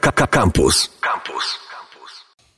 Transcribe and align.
Campus. 0.00 0.90
Campus. 1.00 1.58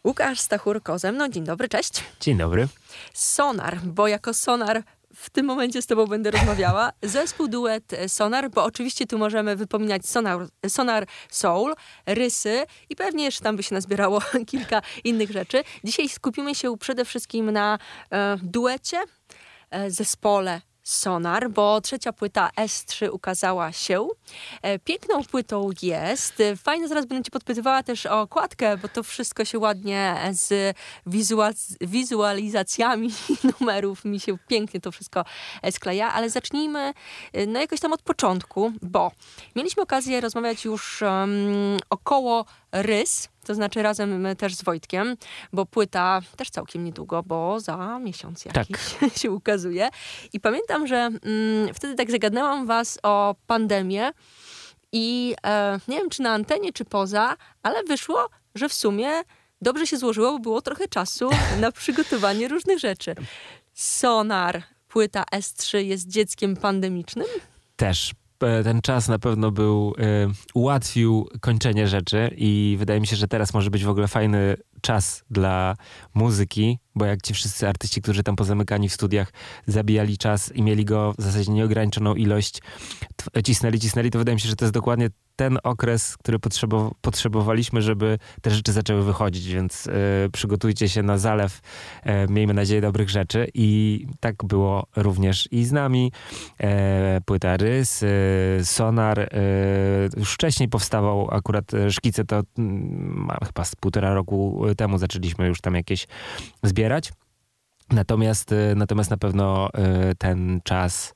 Łukasz 0.04 0.40
Stachurko 0.40 0.98
ze 0.98 1.12
mną. 1.12 1.29
Dzień 1.29 1.44
dobry, 1.44 1.68
cześć. 1.68 2.04
Dzień 2.20 2.36
dobry. 2.38 2.68
Sonar, 3.14 3.78
bo 3.84 4.08
jako 4.08 4.34
Sonar 4.34 4.82
w 5.14 5.31
tym 5.31 5.46
momencie 5.46 5.83
z 5.83 5.86
tobą 5.86 6.07
będę 6.07 6.30
rozmawiała. 6.30 6.92
Zespół 7.02 7.49
duet 7.49 7.92
Sonar, 8.09 8.50
bo 8.50 8.64
oczywiście 8.64 9.07
tu 9.07 9.18
możemy 9.18 9.57
wypominać 9.57 10.07
Sonar, 10.07 10.46
Sonar 10.68 11.07
Soul, 11.30 11.75
Rysy 12.07 12.66
i 12.88 12.96
pewnie 12.96 13.25
jeszcze 13.25 13.45
tam 13.45 13.57
by 13.57 13.62
się 13.62 13.75
nazbierało 13.75 14.21
kilka 14.53 14.82
innych 15.05 15.30
rzeczy. 15.30 15.64
Dzisiaj 15.84 16.09
skupimy 16.09 16.55
się 16.55 16.77
przede 16.79 17.05
wszystkim 17.05 17.50
na 17.50 17.79
e, 18.11 18.37
duecie, 18.43 19.03
e, 19.71 19.91
zespole 19.91 20.61
Sonar, 20.87 21.50
bo 21.50 21.80
trzecia 21.80 22.12
płyta 22.12 22.50
S3 22.57 23.09
ukazała 23.12 23.73
się. 23.73 24.09
E, 24.62 24.79
piękną 24.79 25.25
płytą 25.25 25.71
jest. 25.82 26.43
Fajnie, 26.57 26.89
zaraz 26.89 27.07
będę 27.07 27.25
cię 27.25 27.30
podpytywała 27.30 27.82
też 27.82 28.07
o 28.07 28.21
okładkę, 28.21 28.77
bo 28.77 28.89
to 28.89 29.03
wszystko 29.03 29.44
się 29.44 29.58
ładnie 29.58 30.17
z 30.32 30.77
wizualizacjami 31.80 33.11
numerów 33.61 34.05
mi 34.05 34.21
się 34.21 34.39
pięknie 34.49 34.80
to 34.80 34.93
wszystko 34.93 35.25
skleja, 35.71 36.13
ale 36.13 36.30
zacznijmy 36.30 36.95
e, 37.33 37.47
no 37.47 37.61
jakoś 37.61 37.80
tam 37.80 37.93
od 37.93 38.03
początku, 38.03 38.73
bo 38.83 39.13
mieliśmy 39.57 39.83
okazję 39.83 40.21
rozmawiać 40.21 40.65
już 40.65 41.03
um, 41.03 41.77
około 41.91 42.45
rys, 42.73 43.29
to 43.45 43.55
znaczy 43.55 43.83
razem 43.83 44.27
też 44.38 44.55
z 44.55 44.65
Wojtkiem, 44.65 45.16
bo 45.52 45.66
płyta 45.66 46.20
też 46.37 46.51
całkiem 46.51 46.84
niedługo, 46.84 47.23
bo 47.23 47.61
za 47.61 47.98
miesiąc 47.98 48.45
jakiś 48.45 48.77
tak. 49.01 49.15
się 49.20 49.30
ukazuje. 49.30 49.88
I 50.33 50.41
pamiętam, 50.41 50.87
że 50.87 50.97
mm, 50.97 51.74
wtedy 51.74 51.95
tak 51.95 52.10
zagadnęłam 52.10 52.66
was 52.66 52.98
o 53.02 53.34
pandemię 53.47 54.10
i 54.93 55.34
e, 55.47 55.79
nie 55.88 55.97
wiem, 55.98 56.10
czy 56.10 56.23
na 56.23 56.30
antenie, 56.30 56.73
czy 56.73 56.84
poza, 56.84 57.37
ale 57.62 57.84
wyszło, 57.84 58.29
że 58.55 58.69
w 58.69 58.74
sumie 58.74 59.10
dobrze 59.62 59.87
się 59.87 59.96
złożyło, 59.96 60.33
bo 60.33 60.38
było 60.38 60.62
trochę 60.62 60.88
czasu 60.88 61.30
na 61.60 61.73
przygotowanie 61.73 62.48
różnych 62.48 62.79
rzeczy. 62.79 63.15
Sonar, 63.74 64.62
płyta 64.88 65.24
S3 65.32 65.78
jest 65.78 66.08
dzieckiem 66.08 66.56
pandemicznym? 66.56 67.26
Też 67.76 68.12
ten 68.64 68.80
czas 68.82 69.08
na 69.08 69.18
pewno 69.18 69.50
był, 69.50 69.94
y, 69.98 70.02
ułatwił 70.54 71.28
kończenie 71.40 71.88
rzeczy 71.88 72.30
i 72.36 72.76
wydaje 72.78 73.00
mi 73.00 73.06
się, 73.06 73.16
że 73.16 73.28
teraz 73.28 73.54
może 73.54 73.70
być 73.70 73.84
w 73.84 73.88
ogóle 73.88 74.08
fajny 74.08 74.56
czas 74.80 75.24
dla 75.30 75.76
muzyki, 76.14 76.78
bo 76.97 77.05
jak 77.05 77.22
ci 77.22 77.34
wszyscy 77.34 77.69
artyści, 77.69 78.02
którzy 78.02 78.22
tam 78.22 78.36
pozamykani 78.36 78.89
w 78.89 78.92
studiach 78.92 79.33
zabijali 79.66 80.19
czas 80.19 80.52
i 80.52 80.62
mieli 80.62 80.84
go 80.84 81.14
w 81.19 81.22
zasadzie 81.22 81.53
nieograniczoną 81.53 82.14
ilość, 82.14 82.62
cisnęli, 83.44 83.80
cisnęli, 83.80 84.11
to 84.11 84.19
wydaje 84.19 84.34
mi 84.34 84.41
się, 84.41 84.48
że 84.48 84.56
to 84.56 84.64
jest 84.64 84.75
dokładnie 84.75 85.11
ten 85.36 85.58
okres, 85.62 86.16
który 86.16 86.38
potrzebow 86.38 86.92
potrzebowaliśmy, 87.00 87.83
żeby 87.83 88.19
te 88.42 88.50
rzeczy 88.50 88.72
zaczęły 88.72 89.03
wychodzić, 89.03 89.48
więc 89.48 89.86
y, 89.86 89.92
przygotujcie 90.33 90.88
się 90.88 91.03
na 91.03 91.19
zalew, 91.19 91.61
y, 92.06 92.33
miejmy 92.33 92.55
nadzieję, 92.55 92.80
dobrych 92.80 93.10
rzeczy 93.10 93.47
i 93.55 94.06
tak 94.20 94.44
było 94.44 94.86
również 94.97 95.48
i 95.53 95.64
z 95.64 95.72
nami. 95.72 96.12
E, 96.60 97.20
płyta 97.25 97.56
Rys, 97.56 98.03
y, 98.03 98.60
Sonar, 98.64 99.31
już 100.16 100.33
wcześniej 100.33 100.69
powstawał 100.69 101.34
akurat 101.34 101.72
szkice, 101.91 102.25
to 102.25 102.42
mm, 102.58 103.28
chyba 103.47 103.64
z 103.64 103.77
półtora 103.77 104.14
roku 104.14 104.62
temu 104.77 104.98
zaczęliśmy 104.98 105.47
już 105.47 105.60
tam 105.60 105.75
jakieś 105.75 106.06
zbierać. 106.62 106.85
Natomiast, 107.90 108.52
y, 108.52 108.74
natomiast 108.76 109.10
na 109.10 109.16
pewno 109.16 109.68
y, 110.10 110.14
ten 110.14 110.60
czas 110.64 111.14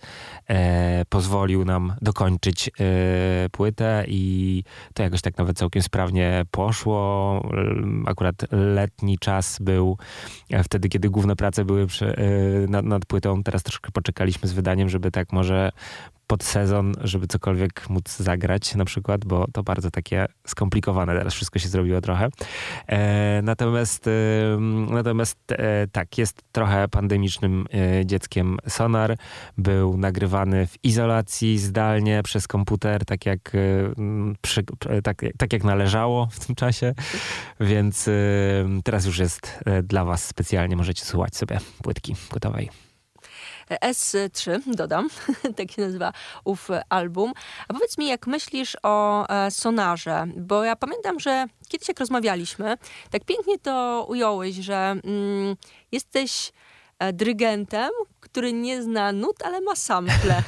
e, 0.48 1.04
pozwolił 1.08 1.64
nam 1.64 1.94
dokończyć 2.02 2.68
e, 2.68 2.72
płytę 3.50 4.04
i 4.08 4.64
to 4.94 5.02
jakoś 5.02 5.20
tak 5.20 5.38
nawet 5.38 5.58
całkiem 5.58 5.82
sprawnie 5.82 6.44
poszło. 6.50 7.42
Akurat 8.06 8.34
letni 8.50 9.18
czas 9.18 9.58
był 9.60 9.98
e, 10.50 10.64
wtedy, 10.64 10.88
kiedy 10.88 11.10
główne 11.10 11.36
prace 11.36 11.64
były 11.64 11.86
nad, 12.68 12.84
nad 12.84 13.06
płytą. 13.06 13.42
Teraz 13.42 13.62
troszkę 13.62 13.90
poczekaliśmy 13.90 14.48
z 14.48 14.52
wydaniem, 14.52 14.88
żeby 14.88 15.10
tak 15.10 15.32
może 15.32 15.70
pod 16.30 16.44
sezon, 16.44 16.94
żeby 17.00 17.26
cokolwiek 17.26 17.90
móc 17.90 18.16
zagrać 18.16 18.74
na 18.74 18.84
przykład, 18.84 19.24
bo 19.24 19.46
to 19.52 19.62
bardzo 19.62 19.90
takie 19.90 20.26
skomplikowane 20.46 21.16
teraz 21.16 21.34
wszystko 21.34 21.58
się 21.58 21.68
zrobiło 21.68 22.00
trochę. 22.00 22.28
E, 22.86 23.40
natomiast 23.42 24.06
e, 24.06 24.10
natomiast 24.90 25.38
e, 25.52 25.86
tak, 25.92 26.18
jest 26.18 26.42
trochę 26.52 26.88
pandemicznym 26.88 27.66
e, 27.74 28.06
dzieckiem 28.06 28.56
Sonar. 28.68 29.16
Był 29.58 29.96
nagrywany 29.96 30.66
w 30.66 30.84
izolacji 30.84 31.58
zdalnie 31.58 32.22
przez 32.22 32.48
komputer, 32.48 33.04
tak 33.04 33.26
jak, 33.26 33.54
e, 33.54 33.58
przy, 34.40 34.64
tak, 35.02 35.22
tak 35.38 35.52
jak 35.52 35.64
należało 35.64 36.28
w 36.30 36.46
tym 36.46 36.54
czasie, 36.54 36.94
więc 37.60 38.08
e, 38.08 38.12
teraz 38.84 39.06
już 39.06 39.18
jest 39.18 39.64
dla 39.82 40.04
was 40.04 40.24
specjalnie, 40.24 40.76
możecie 40.76 41.04
słuchać 41.04 41.36
sobie 41.36 41.58
płytki 41.82 42.14
gotowej. 42.32 42.89
S3, 43.84 44.60
dodam, 44.66 45.08
tak 45.56 45.70
się 45.70 45.82
nazywa 45.82 46.12
ów 46.44 46.68
album. 46.88 47.32
A 47.68 47.74
powiedz 47.74 47.98
mi, 47.98 48.06
jak 48.06 48.26
myślisz 48.26 48.76
o 48.82 49.28
e, 49.28 49.50
sonarze, 49.50 50.26
bo 50.36 50.64
ja 50.64 50.76
pamiętam, 50.76 51.20
że 51.20 51.46
kiedyś 51.68 51.88
jak 51.88 52.00
rozmawialiśmy, 52.00 52.76
tak 53.10 53.24
pięknie 53.24 53.58
to 53.58 54.06
ująłeś, 54.08 54.54
że 54.56 54.76
mm, 55.04 55.56
jesteś 55.92 56.52
e, 56.98 57.12
dyrygentem, 57.12 57.90
który 58.20 58.52
nie 58.52 58.82
zna 58.82 59.12
nut, 59.12 59.42
ale 59.42 59.60
ma 59.60 59.76
sample. 59.76 60.42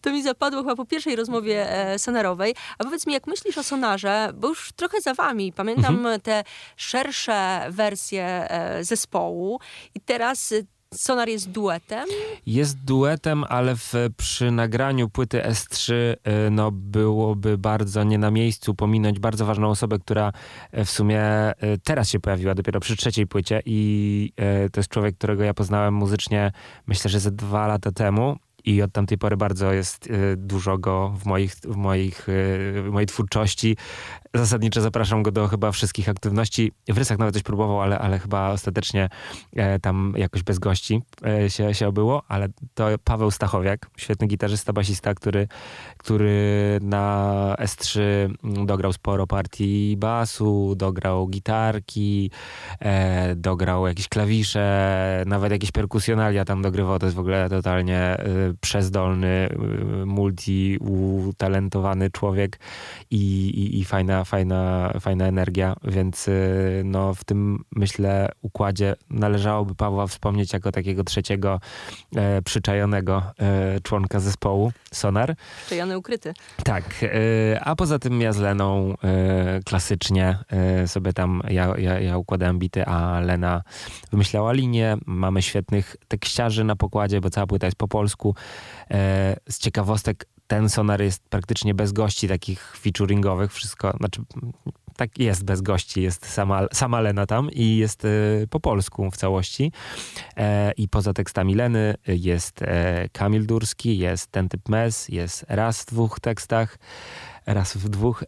To 0.00 0.12
mi 0.12 0.22
zapadło 0.22 0.60
chyba 0.60 0.76
po 0.76 0.84
pierwszej 0.84 1.16
rozmowie 1.16 1.70
e, 1.70 1.98
sonarowej. 1.98 2.54
A 2.78 2.84
powiedz 2.84 3.06
mi, 3.06 3.12
jak 3.12 3.26
myślisz 3.26 3.58
o 3.58 3.62
sonarze, 3.62 4.30
bo 4.34 4.48
już 4.48 4.72
trochę 4.72 5.00
za 5.00 5.14
wami. 5.14 5.52
Pamiętam 5.52 5.96
mhm. 5.96 6.20
te 6.20 6.44
szersze 6.76 7.66
wersje 7.70 8.24
e, 8.24 8.84
zespołu 8.84 9.60
i 9.94 10.00
teraz 10.00 10.54
Sonar 10.96 11.28
jest 11.28 11.50
duetem? 11.50 12.08
Jest 12.46 12.84
duetem, 12.84 13.44
ale 13.48 13.76
w, 13.76 13.92
przy 14.16 14.50
nagraniu 14.50 15.08
płyty 15.08 15.40
S3 15.40 15.92
y, 15.92 16.16
no, 16.50 16.70
byłoby 16.70 17.58
bardzo 17.58 18.04
nie 18.04 18.18
na 18.18 18.30
miejscu 18.30 18.74
pominąć 18.74 19.18
bardzo 19.18 19.46
ważną 19.46 19.70
osobę, 19.70 19.98
która 19.98 20.32
y, 20.78 20.84
w 20.84 20.90
sumie 20.90 21.50
y, 21.50 21.78
teraz 21.84 22.08
się 22.08 22.20
pojawiła 22.20 22.54
dopiero 22.54 22.80
przy 22.80 22.96
trzeciej 22.96 23.26
płycie 23.26 23.62
i 23.66 24.32
to 24.72 24.80
jest 24.80 24.90
człowiek, 24.90 25.16
którego 25.16 25.44
ja 25.44 25.54
poznałem 25.54 25.94
muzycznie 25.94 26.52
myślę, 26.86 27.10
że 27.10 27.20
ze 27.20 27.30
dwa 27.30 27.66
lata 27.66 27.92
temu 27.92 28.36
i 28.64 28.82
od 28.82 28.92
tamtej 28.92 29.18
pory 29.18 29.36
bardzo 29.36 29.72
jest 29.72 30.08
dużo 30.36 30.78
go 30.78 31.14
w, 31.18 31.26
moich, 31.26 31.54
w, 31.54 31.76
moich, 31.76 32.26
w 32.82 32.88
mojej 32.90 33.06
twórczości 33.06 33.76
zasadniczo 34.34 34.80
zapraszam 34.80 35.22
go 35.22 35.30
do 35.30 35.48
chyba 35.48 35.72
wszystkich 35.72 36.08
aktywności. 36.08 36.72
W 36.88 36.98
rysach 36.98 37.18
nawet 37.18 37.34
coś 37.34 37.42
próbował, 37.42 37.80
ale, 37.80 37.98
ale 37.98 38.18
chyba 38.18 38.50
ostatecznie 38.50 39.08
e, 39.56 39.78
tam 39.78 40.14
jakoś 40.16 40.42
bez 40.42 40.58
gości 40.58 41.02
e, 41.26 41.50
się, 41.50 41.74
się 41.74 41.88
obyło, 41.88 42.22
ale 42.28 42.48
to 42.74 42.88
Paweł 43.04 43.30
Stachowiak, 43.30 43.90
świetny 43.96 44.26
gitarzysta, 44.26 44.72
basista, 44.72 45.14
który, 45.14 45.48
który 45.96 46.78
na 46.82 47.56
S3 47.60 48.00
dograł 48.66 48.92
sporo 48.92 49.26
partii 49.26 49.96
basu, 49.96 50.74
dograł 50.76 51.28
gitarki, 51.28 52.30
e, 52.80 53.36
dograł 53.36 53.86
jakieś 53.86 54.08
klawisze, 54.08 55.24
nawet 55.26 55.52
jakieś 55.52 55.72
perkusjonalia 55.72 56.44
tam 56.44 56.62
dogrywał. 56.62 56.98
To 56.98 57.06
jest 57.06 57.16
w 57.16 57.20
ogóle 57.20 57.48
totalnie 57.50 57.98
e, 57.98 58.53
przezdolny, 58.60 59.26
e, 59.26 59.48
multi 60.06 60.78
utalentowany 60.78 62.10
człowiek 62.10 62.58
i, 63.10 63.48
i, 63.48 63.80
i 63.80 63.84
fajna 63.84 64.24
fajna, 64.24 64.92
fajna, 65.00 65.26
energia, 65.26 65.76
więc 65.84 66.28
y, 66.28 66.82
no, 66.84 67.14
w 67.14 67.24
tym 67.24 67.64
myślę 67.72 68.32
układzie 68.42 68.94
należałoby 69.10 69.74
Pawła 69.74 70.06
wspomnieć 70.06 70.52
jako 70.52 70.72
takiego 70.72 71.04
trzeciego 71.04 71.60
e, 72.16 72.42
przyczajonego 72.42 73.22
e, 73.38 73.80
członka 73.80 74.20
zespołu 74.20 74.72
Sonar. 74.94 75.36
Przyczajony 75.60 75.98
ukryty. 75.98 76.34
Tak, 76.64 76.84
e, 77.02 77.60
a 77.60 77.76
poza 77.76 77.98
tym 77.98 78.20
ja 78.20 78.32
z 78.32 78.38
Leną 78.38 78.94
e, 79.04 79.60
klasycznie 79.64 80.38
e, 80.48 80.88
sobie 80.88 81.12
tam, 81.12 81.42
ja, 81.48 81.74
ja, 81.78 82.00
ja 82.00 82.18
układałem 82.18 82.58
bity, 82.58 82.86
a 82.86 83.20
Lena 83.20 83.62
wymyślała 84.10 84.52
linię. 84.52 84.96
Mamy 85.06 85.42
świetnych 85.42 85.96
tekściarzy 86.08 86.64
na 86.64 86.76
pokładzie, 86.76 87.20
bo 87.20 87.30
cała 87.30 87.46
płyta 87.46 87.66
jest 87.66 87.78
po 87.78 87.88
polsku. 87.88 88.34
Z 89.48 89.58
ciekawostek 89.58 90.26
ten 90.46 90.68
sonar 90.68 91.02
jest 91.02 91.28
praktycznie 91.28 91.74
bez 91.74 91.92
gości 91.92 92.28
takich 92.28 92.76
featuringowych, 92.76 93.52
wszystko, 93.52 93.96
znaczy 93.96 94.22
tak 94.96 95.18
jest 95.18 95.44
bez 95.44 95.60
gości, 95.60 96.02
jest 96.02 96.26
sama, 96.26 96.66
sama 96.72 97.00
Lena 97.00 97.26
tam 97.26 97.50
i 97.50 97.76
jest 97.76 98.04
y, 98.04 98.46
po 98.50 98.60
polsku 98.60 99.10
w 99.10 99.16
całości. 99.16 99.72
E, 100.36 100.72
I 100.72 100.88
poza 100.88 101.12
tekstami 101.12 101.54
Leny 101.54 101.94
jest 102.06 102.62
e, 102.62 103.08
Kamil 103.12 103.46
Durski, 103.46 103.98
jest 103.98 104.30
ten 104.30 104.48
typ 104.48 104.68
mes, 104.68 105.08
jest 105.08 105.44
raz 105.48 105.82
w 105.82 105.86
dwóch 105.86 106.20
tekstach. 106.20 106.78
Raz 107.46 107.76
w 107.76 107.88
dwóch. 107.88 108.22
E, 108.22 108.26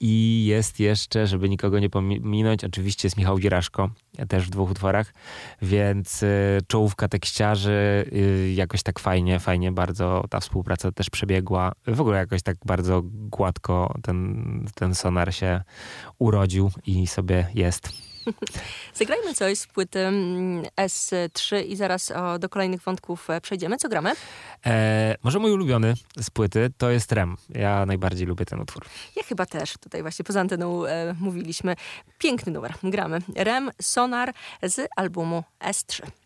I 0.00 0.44
jest 0.46 0.80
jeszcze, 0.80 1.26
żeby 1.26 1.48
nikogo 1.48 1.78
nie 1.78 1.90
pominąć, 1.90 2.64
oczywiście 2.64 3.06
jest 3.06 3.16
Michał 3.16 3.38
Giraszko, 3.38 3.90
też 4.28 4.46
w 4.46 4.50
dwóch 4.50 4.70
utworach, 4.70 5.14
więc 5.62 6.22
e, 6.22 6.26
czołówka 6.66 7.08
tekściarzy 7.08 8.04
e, 8.12 8.52
jakoś 8.52 8.82
tak 8.82 8.98
fajnie, 8.98 9.40
fajnie 9.40 9.72
bardzo 9.72 10.24
ta 10.30 10.40
współpraca 10.40 10.92
też 10.92 11.10
przebiegła. 11.10 11.72
W 11.86 12.00
ogóle 12.00 12.18
jakoś 12.18 12.42
tak 12.42 12.56
bardzo 12.66 13.02
gładko 13.04 13.94
ten, 14.02 14.66
ten 14.74 14.94
sonar 14.94 15.34
się 15.34 15.60
urodził 16.18 16.70
i 16.86 17.06
sobie 17.06 17.46
jest. 17.54 18.13
Zagrajmy 18.94 19.34
coś 19.34 19.58
z 19.58 19.66
płyty 19.66 19.98
mm, 20.00 20.62
S3 20.62 21.64
i 21.66 21.76
zaraz 21.76 22.10
o, 22.10 22.38
do 22.38 22.48
kolejnych 22.48 22.82
wątków 22.82 23.30
e, 23.30 23.40
przejdziemy. 23.40 23.76
Co 23.76 23.88
gramy? 23.88 24.12
E, 24.66 25.14
może 25.22 25.38
mój 25.38 25.52
ulubiony 25.52 25.94
z 26.20 26.30
płyty 26.30 26.70
to 26.78 26.90
jest 26.90 27.12
Rem. 27.12 27.36
Ja 27.48 27.86
najbardziej 27.86 28.26
lubię 28.26 28.44
ten 28.44 28.60
utwór. 28.60 28.84
Ja 29.16 29.22
chyba 29.22 29.46
też. 29.46 29.72
Tutaj 29.72 30.02
właśnie 30.02 30.24
poza 30.24 30.40
anteną 30.40 30.86
e, 30.86 31.14
mówiliśmy. 31.20 31.76
Piękny 32.18 32.52
numer. 32.52 32.74
Gramy. 32.82 33.18
Rem 33.36 33.70
Sonar 33.82 34.34
z 34.62 34.88
albumu 34.96 35.44
S3. 35.60 36.23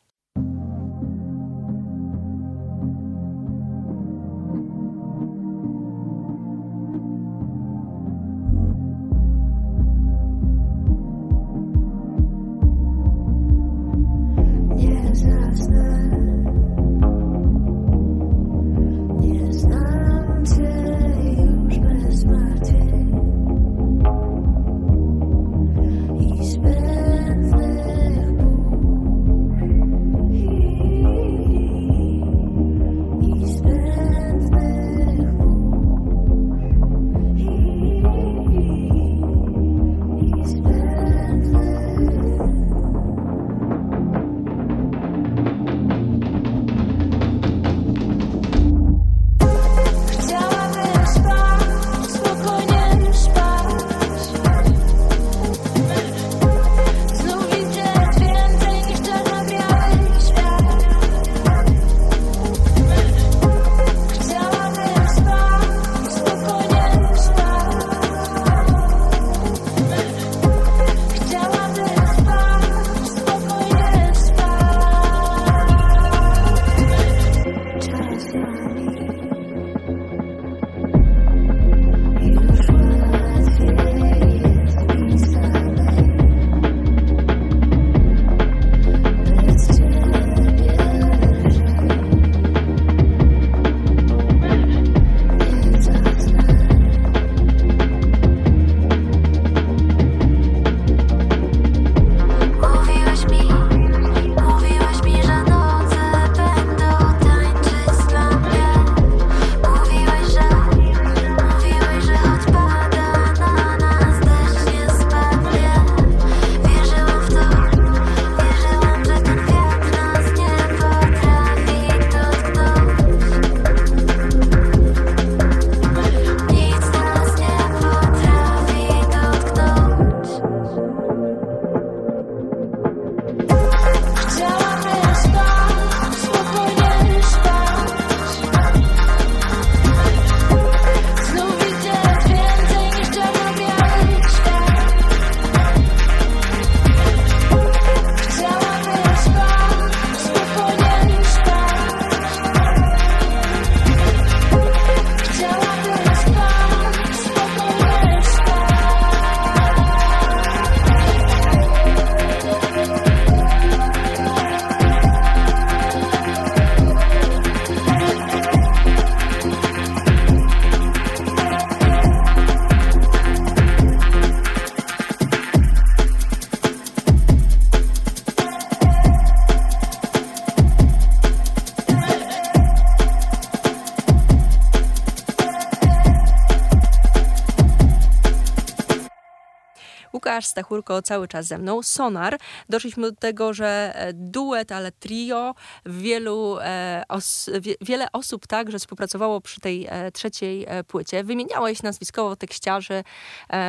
Łukasz 190.38 190.46
Stachurko 190.46 191.02
cały 191.02 191.28
czas 191.28 191.46
ze 191.46 191.58
mną. 191.58 191.82
Sonar. 191.82 192.38
Doszliśmy 192.68 193.10
do 193.10 193.16
tego, 193.16 193.54
że 193.54 193.92
e, 193.94 194.12
duet, 194.12 194.72
ale 194.72 194.92
trio. 194.92 195.54
Wielu, 195.86 196.58
e, 196.60 197.02
os, 197.08 197.50
wie, 197.60 197.74
wiele 197.80 198.12
osób 198.12 198.46
także 198.46 198.78
współpracowało 198.78 199.40
przy 199.40 199.60
tej 199.60 199.86
e, 199.88 200.12
trzeciej 200.12 200.66
płycie. 200.86 201.24
Wymieniałeś 201.24 201.82
nazwiskowo 201.82 202.36
tekściarzy, 202.36 203.04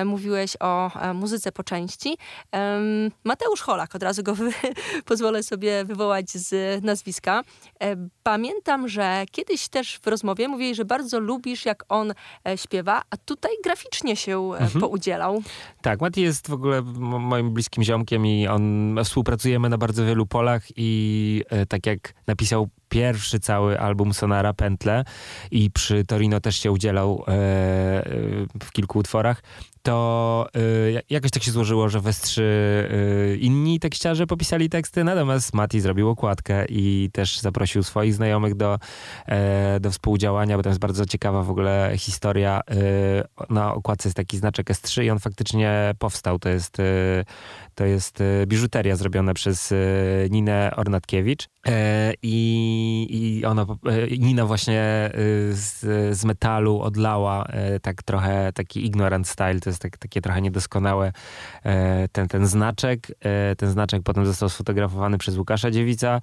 mówiłeś 0.05 0.58
o 0.60 0.91
muzyce 1.13 1.51
po 1.51 1.63
części. 1.63 2.17
Mateusz 3.24 3.62
Holak, 3.62 3.96
od 3.96 4.03
razu 4.03 4.24
go 4.24 4.36
pozwolę 5.05 5.44
sobie 5.44 5.86
wywołać 5.86 6.29
z 6.29 6.84
nazwiska. 6.84 7.44
pamiętam, 8.24 8.88
że 8.88 9.24
kiedyś 9.32 9.67
też 9.67 10.00
w 10.03 10.08
rozmowie 10.08 10.48
mówiłeś, 10.48 10.77
że 10.77 10.86
bardzo 10.86 11.20
lubisz, 11.20 11.65
jak 11.65 11.84
on 11.89 12.13
śpiewa, 12.55 13.01
a 13.10 13.17
tutaj 13.17 13.51
graficznie 13.63 14.15
się 14.15 14.38
mhm. 14.38 14.82
poudzielał. 14.82 15.44
Tak, 15.82 16.01
Mati 16.01 16.22
jest 16.22 16.48
w 16.48 16.53
ogóle 16.60 16.82
moim 17.20 17.54
bliskim 17.54 17.84
ziomkiem 17.84 18.25
i 18.25 18.48
on 18.48 18.96
współpracujemy 19.04 19.70
na 19.70 19.78
bardzo 19.78 20.06
wielu 20.06 20.25
polach 20.25 20.63
i 20.75 21.44
e, 21.50 21.66
tak 21.66 21.86
jak 21.86 22.13
napisał 22.28 22.70
pierwszy 22.89 23.39
cały 23.39 23.79
album 23.79 24.13
Sonara 24.13 24.53
Pętle 24.53 25.03
i 25.51 25.72
przy 25.72 26.05
Torino 26.05 26.39
też 26.39 26.55
się 26.55 26.72
udzielał 26.72 27.24
e, 27.27 27.31
e 27.31 28.03
w 28.63 28.72
kilku 28.72 29.00
utworach, 29.00 29.41
to 29.84 30.48
y, 30.55 31.03
jakoś 31.10 31.31
tak 31.31 31.43
się 31.43 31.51
złożyło, 31.51 31.89
że 31.89 32.00
we 32.00 32.13
trzy 32.13 32.41
y, 33.34 33.38
inni 33.41 33.79
tekściarze 33.79 34.27
popisali 34.27 34.69
teksty, 34.69 35.03
natomiast 35.03 35.53
Mati 35.53 35.81
zrobił 35.81 36.10
okładkę 36.10 36.65
i 36.69 37.10
też 37.13 37.39
zaprosił 37.39 37.84
swoich 37.84 38.13
znajomych 38.13 38.55
do, 38.55 38.79
y, 39.75 39.79
do 39.79 39.91
współdziałania, 39.91 40.58
bo 40.58 40.63
to 40.63 40.69
jest 40.69 40.79
bardzo 40.79 41.05
ciekawa 41.05 41.43
w 41.43 41.50
ogóle 41.50 41.91
historia. 41.98 42.62
na 43.50 43.74
okładce 43.74 44.10
jest 44.10 44.17
taki 44.17 44.38
znaczek 44.38 44.69
S3 44.69 45.03
i 45.03 45.10
on 45.10 45.19
faktycznie 45.19 45.93
powstał. 46.00 46.39
To 46.39 46.50
jest, 46.50 46.77
to 47.75 47.86
jest 47.86 48.19
biżuteria 48.48 48.96
zrobiona 48.96 49.34
przez 49.34 49.74
Ninę 50.29 50.72
Ornatkiewicz 50.75 51.48
E, 51.59 51.59
I, 52.22 53.08
I 53.10 53.46
ona, 53.46 53.62
e, 53.62 54.18
Nina 54.18 54.46
właśnie 54.46 54.82
e, 54.82 55.12
z, 55.54 55.80
z 56.18 56.25
metalu 56.25 56.82
odlała 56.82 57.46
tak 57.82 58.04
trochę 58.04 58.54
taki 58.54 58.86
ignorant 58.86 59.28
style, 59.28 59.60
to 59.60 59.70
jest 59.70 59.82
tak, 59.82 59.98
takie 59.98 60.22
trochę 60.22 60.42
niedoskonałe 60.42 61.12
ten, 62.12 62.28
ten 62.28 62.48
znaczek. 62.48 63.08
Ten 63.58 63.70
znaczek 63.70 64.04
potem 64.04 64.25
został 64.25 64.50
sfotografowany 64.50 65.18
przez 65.18 65.38
Łukasza 65.38 65.72
Dziewica, 65.72 66.22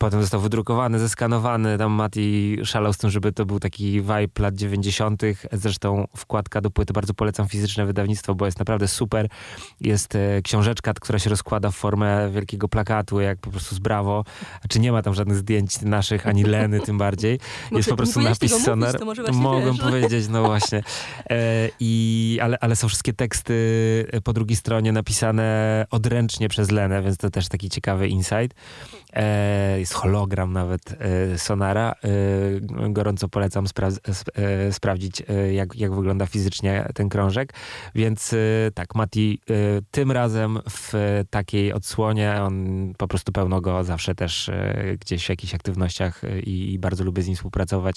potem 0.00 0.20
został 0.20 0.40
wydrukowany, 0.40 0.98
zeskanowany. 0.98 1.78
Tam 1.78 1.92
Mati 1.92 2.56
szalał 2.64 2.92
z 2.92 2.98
tym, 2.98 3.10
żeby 3.10 3.32
to 3.32 3.46
był 3.46 3.60
taki 3.60 4.00
vibe 4.00 4.28
lat 4.38 4.54
90. 4.54 5.22
Zresztą 5.52 6.06
wkładka 6.16 6.60
do 6.60 6.70
płyty 6.70 6.92
bardzo 6.92 7.14
polecam 7.14 7.48
fizyczne 7.48 7.86
wydawnictwo, 7.86 8.34
bo 8.34 8.46
jest 8.46 8.58
naprawdę 8.58 8.88
super. 8.88 9.28
Jest 9.80 10.18
książeczka, 10.44 10.94
która 10.94 11.18
się 11.18 11.30
rozkłada 11.30 11.70
w 11.70 11.76
formę 11.76 12.30
wielkiego 12.30 12.68
plakatu, 12.68 13.20
jak 13.20 13.38
po 13.38 13.50
prostu 13.50 13.74
z 13.74 13.78
brawo. 13.78 14.24
Czy 14.68 14.80
nie 14.80 14.92
ma 14.92 15.02
tam 15.02 15.14
żadnych 15.14 15.36
zdjęć 15.36 15.80
naszych, 15.80 16.26
ani 16.26 16.44
Leny 16.44 16.80
tym 16.80 16.98
bardziej. 16.98 17.40
Jest 17.72 17.88
po 17.88 17.96
prostu 17.96 18.20
napis 18.20 18.64
sonar. 18.64 19.00
Mogłem 19.32 19.76
powiedzieć, 19.76 20.28
no 20.28 20.44
właśnie. 20.44 20.82
E, 21.30 21.68
i, 21.80 22.38
ale, 22.42 22.58
ale 22.60 22.76
są 22.76 22.88
wszystkie 22.88 23.12
teksty 23.12 23.54
po 24.24 24.32
drugiej 24.32 24.56
stronie 24.56 24.92
napisane 24.92 25.86
odręcznie 25.90 26.48
przez 26.48 26.70
Lenę, 26.70 27.02
więc 27.02 27.16
to 27.16 27.30
też 27.30 27.48
taki 27.48 27.70
ciekawy 27.70 28.08
insight. 28.08 28.54
E, 29.12 29.86
jest 29.90 30.02
hologram 30.02 30.52
nawet 30.52 30.82
e, 30.98 31.38
Sonara. 31.38 31.92
E, 31.92 32.90
gorąco 32.90 33.28
polecam 33.28 33.68
spra 33.68 33.88
e, 33.88 34.72
sprawdzić, 34.72 35.22
jak, 35.52 35.76
jak 35.76 35.94
wygląda 35.94 36.26
fizycznie 36.26 36.88
ten 36.94 37.08
krążek. 37.08 37.52
Więc 37.94 38.34
tak, 38.74 38.94
Mati 38.94 39.40
tym 39.90 40.12
razem 40.12 40.58
w 40.70 40.92
takiej 41.30 41.72
odsłonie, 41.72 42.36
on 42.42 42.92
po 42.98 43.08
prostu 43.08 43.32
pełno 43.32 43.60
go 43.60 43.84
zawsze 43.84 44.14
też 44.14 44.50
gdzieś 45.00 45.26
w 45.26 45.28
jakichś 45.28 45.54
aktywnościach 45.54 46.22
i, 46.42 46.72
i 46.72 46.78
bardzo 46.78 47.04
lubię 47.04 47.22
z 47.22 47.26
nim 47.26 47.36
współpracować. 47.36 47.96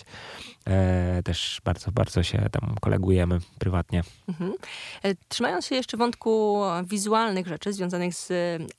też 1.24 1.62
bardzo, 1.64 1.92
bardzo 1.92 2.24
się 2.24 2.50
tam 2.52 2.76
kolegujemy 2.82 3.40
prywatnie. 3.60 4.04
Mhm. 4.28 4.54
Trzymając 5.28 5.66
się 5.66 5.76
jeszcze 5.76 5.98
wątku 5.98 6.62
wizualnych 6.84 7.48
rzeczy 7.48 7.74
związanych 7.74 8.14
z 8.16 8.32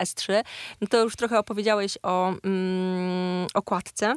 S3, 0.03 0.43
no 0.81 0.87
to 0.87 1.03
już 1.03 1.17
trochę 1.17 1.39
opowiedziałeś 1.39 1.99
o 2.03 2.29
mm, 2.29 3.04
okładce, 3.55 4.15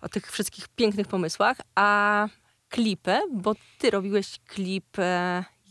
o 0.00 0.08
tych 0.08 0.32
wszystkich 0.32 0.68
pięknych 0.68 1.06
pomysłach, 1.08 1.56
a 1.74 2.28
klipy, 2.68 3.20
bo 3.32 3.54
ty 3.78 3.90
robiłeś 3.90 4.38
klip 4.46 4.96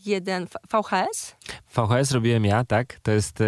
jeden 0.06 0.46
VHS? 0.46 1.36
VHS 1.74 2.12
robiłem 2.12 2.44
ja, 2.44 2.64
tak. 2.64 2.98
To 3.02 3.10
jest 3.10 3.40
e, 3.40 3.44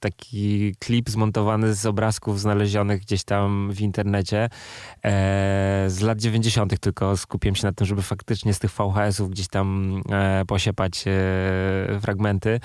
taki 0.00 0.74
klip 0.78 1.10
zmontowany 1.10 1.74
z 1.74 1.86
obrazków 1.86 2.40
znalezionych 2.40 3.00
gdzieś 3.00 3.24
tam 3.24 3.72
w 3.72 3.80
internecie 3.80 4.48
e, 5.04 5.84
z 5.88 6.00
lat 6.00 6.20
90., 6.20 6.80
tylko 6.80 7.16
skupiłem 7.16 7.54
się 7.54 7.66
na 7.66 7.72
tym, 7.72 7.86
żeby 7.86 8.02
faktycznie 8.02 8.54
z 8.54 8.58
tych 8.58 8.70
VHS-ów 8.70 9.30
gdzieś 9.30 9.48
tam 9.48 10.00
e, 10.10 10.44
posiepać 10.46 11.04
e, 11.06 12.00
fragmenty. 12.00 12.60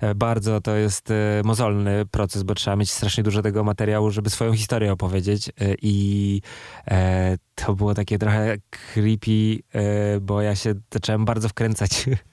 E, 0.00 0.14
bardzo 0.14 0.60
to 0.60 0.76
jest 0.76 1.10
e, 1.10 1.14
mozolny 1.44 2.06
proces, 2.06 2.42
bo 2.42 2.54
trzeba 2.54 2.76
mieć 2.76 2.90
strasznie 2.90 3.22
dużo 3.24 3.42
tego 3.42 3.64
materiału, 3.64 4.10
żeby 4.10 4.30
swoją 4.30 4.52
historię 4.52 4.92
opowiedzieć 4.92 5.50
i 5.82 6.40
to 7.54 7.74
było 7.74 7.94
takie 7.94 8.18
trochę 8.18 8.56
creepy, 8.70 9.62
bo 10.20 10.42
ja 10.42 10.56
się 10.56 10.74
zacząłem 10.92 11.24
bardzo 11.24 11.48
wkręcać 11.48 11.63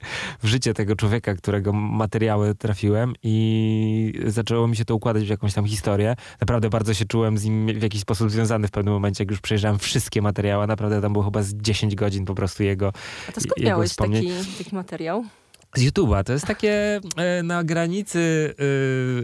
w 0.43 0.47
życie 0.47 0.73
tego 0.73 0.95
człowieka, 0.95 1.35
którego 1.35 1.73
materiały 1.73 2.55
trafiłem 2.55 3.13
i 3.23 4.13
zaczęło 4.25 4.67
mi 4.67 4.75
się 4.75 4.85
to 4.85 4.95
układać 4.95 5.23
w 5.23 5.29
jakąś 5.29 5.53
tam 5.53 5.65
historię. 5.65 6.15
Naprawdę 6.41 6.69
bardzo 6.69 6.93
się 6.93 7.05
czułem 7.05 7.37
z 7.37 7.45
nim 7.45 7.79
w 7.79 7.83
jakiś 7.83 8.01
sposób 8.01 8.31
związany 8.31 8.67
w 8.67 8.71
pewnym 8.71 8.93
momencie, 8.93 9.23
jak 9.23 9.31
już 9.31 9.41
przejrzałem 9.41 9.79
wszystkie 9.79 10.21
materiały. 10.21 10.67
Naprawdę 10.67 11.01
tam 11.01 11.13
było 11.13 11.25
chyba 11.25 11.43
z 11.43 11.53
10 11.53 11.95
godzin 11.95 12.25
po 12.25 12.35
prostu 12.35 12.63
jego 12.63 12.93
A 13.29 13.31
to 13.31 13.41
skąd 13.41 13.65
miałeś 13.65 13.95
taki, 13.95 14.29
taki 14.57 14.75
materiał? 14.75 15.25
Z 15.75 15.81
YouTube'a. 15.81 16.23
To 16.23 16.33
jest 16.33 16.45
takie 16.45 16.99
e, 17.17 17.43
na 17.43 17.63
granicy 17.63 18.55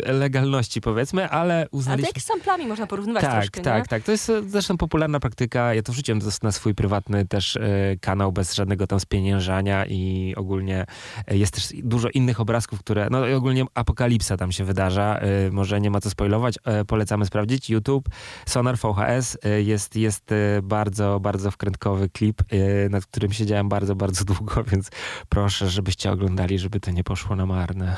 e, 0.05 0.11
legalności, 0.13 0.81
powiedzmy, 0.81 1.29
ale 1.29 1.67
uznaliśmy... 1.71 2.07
Ale 2.07 2.11
jak 2.15 2.23
z 2.23 2.25
samplami 2.25 2.65
można 2.65 2.87
porównywać 2.87 3.21
tak, 3.23 3.33
troszkę, 3.33 3.61
Tak, 3.61 3.83
nie? 3.83 3.87
tak. 3.87 4.03
To 4.03 4.11
jest 4.11 4.31
zresztą 4.47 4.77
popularna 4.77 5.19
praktyka. 5.19 5.73
Ja 5.73 5.81
to 5.81 5.91
wrzuciłem 5.91 6.21
na 6.43 6.51
swój 6.51 6.75
prywatny 6.75 7.25
też 7.25 7.55
e, 7.55 7.61
kanał 8.01 8.31
bez 8.31 8.53
żadnego 8.53 8.87
tam 8.87 8.99
spieniężania 8.99 9.85
i 9.85 10.33
ogólnie 10.37 10.85
e, 11.27 11.37
jest 11.37 11.53
też 11.53 11.69
dużo 11.83 12.09
innych 12.09 12.39
obrazków, 12.39 12.79
które... 12.79 13.07
No 13.11 13.27
i 13.27 13.33
ogólnie 13.33 13.65
apokalipsa 13.73 14.37
tam 14.37 14.51
się 14.51 14.63
wydarza. 14.63 15.19
E, 15.19 15.51
może 15.51 15.81
nie 15.81 15.91
ma 15.91 16.01
co 16.01 16.09
spoilować. 16.09 16.55
E, 16.63 16.85
polecamy 16.85 17.25
sprawdzić. 17.25 17.69
YouTube, 17.69 18.09
Sonar 18.45 18.77
VHS. 18.77 19.37
jest 19.57 19.95
jest 19.95 20.29
bardzo, 20.63 21.19
bardzo 21.19 21.51
wkrętkowy 21.51 22.09
klip, 22.09 22.41
nad 22.89 23.05
którym 23.05 23.33
siedziałem 23.33 23.69
bardzo, 23.69 23.95
bardzo 23.95 24.25
długo, 24.33 24.63
więc 24.63 24.89
proszę, 25.29 25.69
żebyście 25.69 26.11
oglądali 26.11 26.36
oglądali, 26.37 26.59
żeby 26.59 26.79
to 26.79 26.91
nie 26.91 27.03
poszło 27.03 27.35
na 27.35 27.45
marne. 27.45 27.97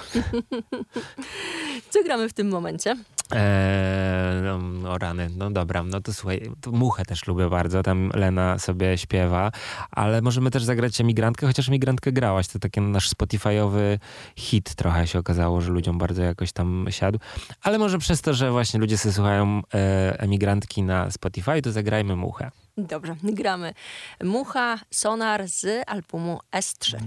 Co 1.92 2.04
gramy 2.04 2.30
w 2.30 2.34
tym 2.34 2.50
momencie? 2.50 2.96
Eee, 3.32 4.42
no, 4.44 4.92
o 4.92 4.98
rany, 4.98 5.30
no 5.38 5.52
dobra, 5.52 5.84
no 5.84 6.02
to 6.02 6.14
słuchaj, 6.14 6.52
to 6.62 6.72
Muchę 6.72 7.06
też 7.06 7.28
lubię 7.28 7.50
bardzo, 7.50 7.84
tam 7.84 8.12
Lena 8.14 8.60
sobie 8.60 8.98
śpiewa, 8.98 9.52
ale 9.92 10.22
możemy 10.22 10.52
też 10.52 10.64
zagrać 10.64 11.02
Emigrantkę, 11.02 11.48
chociaż 11.48 11.70
Emigrantkę 11.70 12.12
grałaś, 12.12 12.48
to 12.48 12.60
taki 12.60 12.82
nasz 12.82 13.10
Spotify'owy 13.10 14.00
hit 14.36 14.76
trochę 14.76 15.08
się 15.08 15.20
okazało, 15.20 15.62
że 15.62 15.72
ludziom 15.72 15.98
bardzo 15.98 16.24
jakoś 16.24 16.52
tam 16.52 16.86
siadł, 16.90 17.20
ale 17.62 17.78
może 17.78 17.98
przez 17.98 18.22
to, 18.22 18.34
że 18.34 18.52
właśnie 18.52 18.80
ludzie 18.80 18.98
sobie 18.98 19.14
słuchają 19.14 19.62
e, 19.74 20.20
Emigrantki 20.20 20.84
na 20.84 21.12
Spotify, 21.12 21.62
to 21.62 21.72
zagrajmy 21.72 22.16
Muchę. 22.16 22.52
Dobrze, 22.78 23.16
gramy 23.24 23.74
Mucha 24.24 24.80
Sonar 24.92 25.48
z 25.48 25.84
albumu 25.88 26.40
S3. 26.52 26.98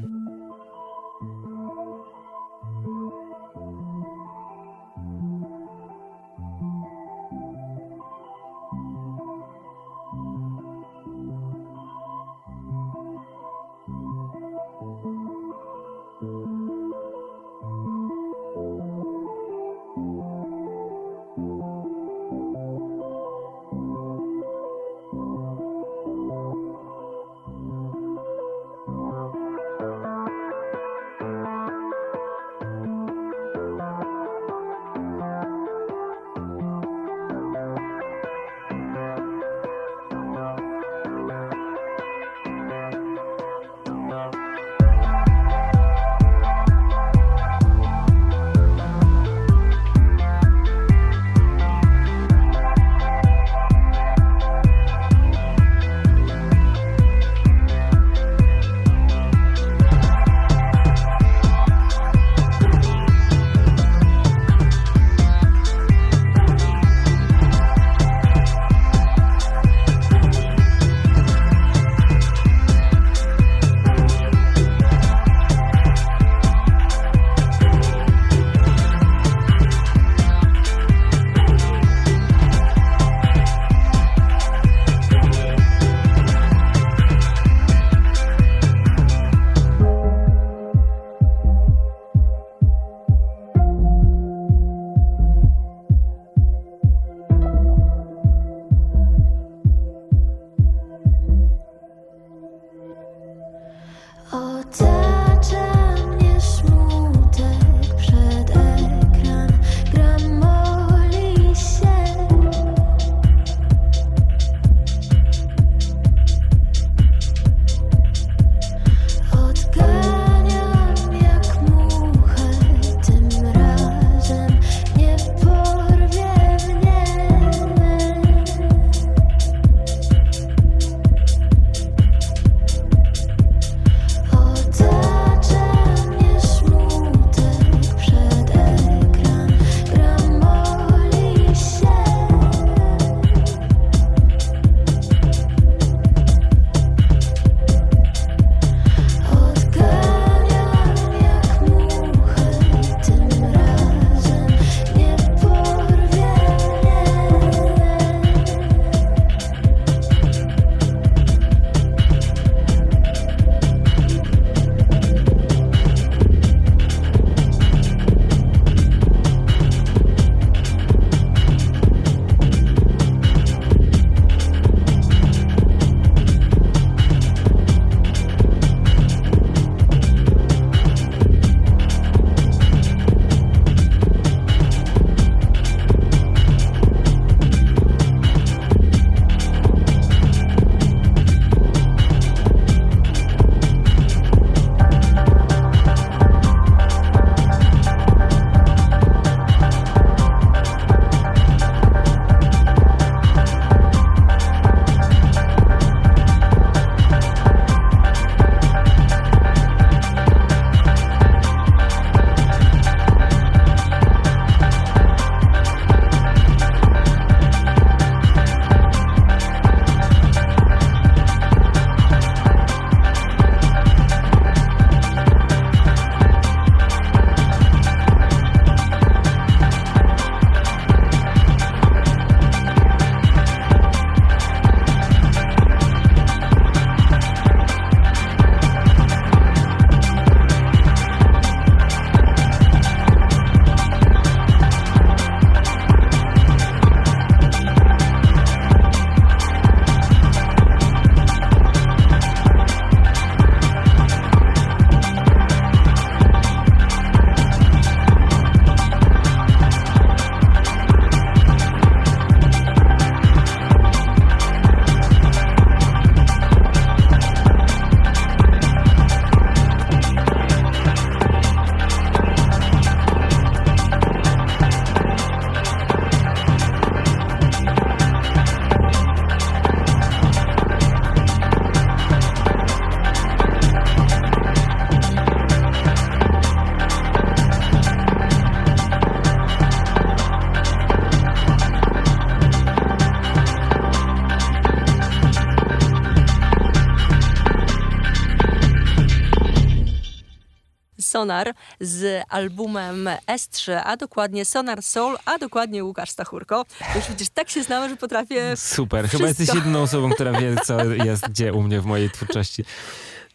Sonar 301.23 301.55
z 301.81 302.25
albumem 302.29 303.09
S3, 303.27 303.81
a 303.85 303.97
dokładnie 303.97 304.45
Sonar 304.45 304.83
Soul, 304.83 305.17
a 305.25 305.39
dokładnie 305.39 305.85
Łukasz 305.85 306.11
Stachurko. 306.11 306.65
Już 306.95 307.09
widzisz, 307.09 307.29
tak 307.29 307.51
się 307.51 307.63
znamy, 307.63 307.89
że 307.89 307.97
potrafię 307.97 308.57
Super, 308.57 309.01
wszystko. 309.01 309.19
chyba 309.19 309.29
jesteś 309.29 309.55
jedyną 309.55 309.83
osobą, 309.83 310.11
która 310.11 310.33
wie, 310.33 310.57
co 310.65 310.85
jest 310.85 311.29
gdzie 311.29 311.53
u 311.53 311.63
mnie 311.63 311.81
w 311.81 311.85
mojej 311.87 312.11
twórczości. 312.11 312.65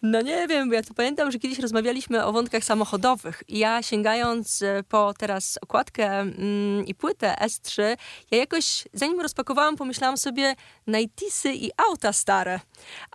No 0.01 0.21
nie 0.21 0.47
wiem, 0.47 0.69
bo 0.69 0.75
ja 0.75 0.83
tu 0.83 0.93
pamiętam, 0.93 1.31
że 1.31 1.39
kiedyś 1.39 1.60
rozmawialiśmy 1.60 2.25
o 2.25 2.31
wątkach 2.31 2.63
samochodowych 2.63 3.43
i 3.47 3.60
ja 3.60 3.83
sięgając 3.83 4.62
e, 4.62 4.83
po 4.89 5.13
teraz 5.17 5.60
okładkę 5.62 6.19
mm, 6.19 6.86
i 6.86 6.95
płytę 6.95 7.36
S3, 7.41 7.81
ja 8.31 8.38
jakoś, 8.38 8.88
zanim 8.93 9.21
rozpakowałam, 9.21 9.75
pomyślałam 9.75 10.17
sobie 10.17 10.55
Nightisy 10.88 11.53
i 11.53 11.71
auta 11.89 12.13
stare. 12.13 12.60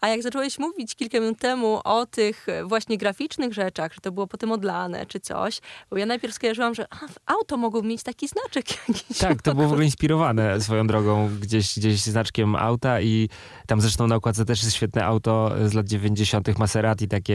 A 0.00 0.08
jak 0.08 0.22
zacząłeś 0.22 0.58
mówić 0.58 0.94
kilka 0.94 1.20
minut 1.20 1.38
temu 1.38 1.80
o 1.84 2.06
tych 2.06 2.46
właśnie 2.64 2.98
graficznych 2.98 3.52
rzeczach, 3.52 3.94
że 3.94 4.00
to 4.00 4.12
było 4.12 4.26
potem 4.26 4.52
odlane 4.52 5.06
czy 5.06 5.20
coś, 5.20 5.60
bo 5.90 5.96
ja 5.96 6.06
najpierw 6.06 6.34
skojarzyłam, 6.34 6.74
że 6.74 6.86
a, 6.90 6.96
auto 7.26 7.56
mogło 7.56 7.82
mieć 7.82 8.02
taki 8.02 8.28
znaczek 8.28 8.66
jakiś. 8.88 9.18
Tak, 9.18 9.42
to 9.42 9.54
było 9.54 9.68
w 9.68 9.72
ogóle 9.72 9.84
inspirowane 9.84 10.60
swoją 10.60 10.86
drogą 10.86 11.30
gdzieś, 11.40 11.78
gdzieś 11.78 12.00
znaczkiem 12.00 12.56
auta 12.56 13.00
i 13.00 13.28
tam 13.66 13.80
zresztą 13.80 14.06
na 14.06 14.14
okładce 14.14 14.44
też 14.44 14.62
jest 14.62 14.76
świetne 14.76 15.04
auto 15.04 15.52
z 15.66 15.72
lat 15.72 15.86
90. 15.86 16.48
Maserati, 16.72 17.08
takie 17.08 17.34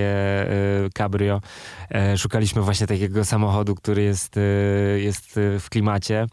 y, 0.86 0.90
cabrio. 0.94 1.42
E, 1.90 2.18
szukaliśmy 2.18 2.62
właśnie 2.62 2.88
takiego 2.88 3.26
samochodu, 3.26 3.76
który 3.76 4.04
jest, 4.04 4.38
y, 4.38 4.42
jest 5.02 5.38
y, 5.38 5.60
w 5.60 5.70
klimacie. 5.70 6.26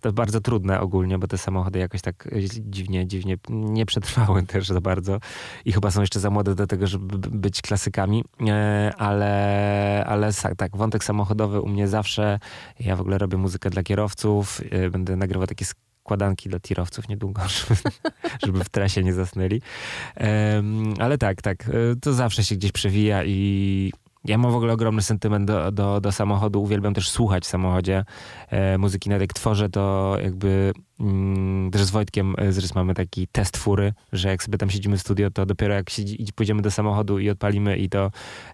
To 0.00 0.12
bardzo 0.12 0.40
trudne 0.40 0.80
ogólnie, 0.80 1.18
bo 1.18 1.26
te 1.26 1.38
samochody 1.38 1.78
jakoś 1.78 2.02
tak 2.02 2.28
dziwnie, 2.60 3.06
dziwnie 3.06 3.36
nie 3.48 3.86
przetrwały 3.86 4.42
też 4.52 4.68
za 4.68 4.80
bardzo 4.80 5.18
i 5.64 5.72
chyba 5.72 5.90
są 5.90 6.00
jeszcze 6.00 6.20
za 6.20 6.30
młode 6.30 6.54
do 6.54 6.66
tego, 6.66 6.86
żeby 6.86 7.18
być 7.18 7.62
klasykami, 7.62 8.24
e, 8.48 8.92
ale, 8.98 10.04
ale 10.06 10.30
tak, 10.56 10.76
wątek 10.76 11.04
samochodowy 11.04 11.60
u 11.60 11.68
mnie 11.68 11.88
zawsze, 11.88 12.38
ja 12.80 12.96
w 12.96 13.00
ogóle 13.00 13.18
robię 13.18 13.38
muzykę 13.38 13.70
dla 13.70 13.82
kierowców, 13.82 14.60
będę 14.90 15.16
nagrywał 15.16 15.46
takie 15.46 15.64
składanki 16.04 16.48
dla 16.48 16.60
tirowców 16.60 17.08
niedługo, 17.08 17.42
żeby, 17.56 17.80
żeby 18.46 18.64
w 18.64 18.68
trasie 18.68 19.02
nie 19.02 19.14
zasnęli. 19.14 19.60
Em, 20.14 20.94
ale 20.98 21.18
tak, 21.18 21.42
tak, 21.42 21.68
e, 21.68 21.96
to 22.00 22.12
zawsze 22.12 22.44
się 22.44 22.54
gdzieś 22.54 22.72
przewija 22.72 23.24
i 23.24 23.92
ja 24.24 24.38
mam 24.38 24.52
w 24.52 24.54
ogóle 24.54 24.72
ogromny 24.72 25.02
sentyment 25.02 25.46
do, 25.46 25.72
do, 25.72 26.00
do 26.00 26.12
samochodu. 26.12 26.62
Uwielbiam 26.62 26.94
też 26.94 27.10
słuchać 27.10 27.44
w 27.44 27.46
samochodzie 27.46 28.04
e, 28.50 28.78
muzyki. 28.78 29.10
Nawet 29.10 29.20
jak 29.20 29.32
tworzę, 29.32 29.68
to 29.68 30.16
jakby 30.22 30.72
też 31.72 31.82
z 31.82 31.90
Wojtkiem 31.90 32.34
e, 32.38 32.52
z 32.52 32.58
Rys 32.58 32.74
mamy 32.74 32.94
taki 32.94 33.28
test 33.28 33.56
fury, 33.56 33.92
że 34.12 34.28
jak 34.28 34.42
sobie 34.42 34.58
tam 34.58 34.70
siedzimy 34.70 34.96
w 34.96 35.00
studio, 35.00 35.30
to 35.30 35.46
dopiero 35.46 35.74
jak 35.74 35.90
siedzi, 35.90 36.26
pójdziemy 36.34 36.62
do 36.62 36.70
samochodu 36.70 37.18
i 37.18 37.30
odpalimy 37.30 37.76
i 37.76 37.88
to, 37.88 38.10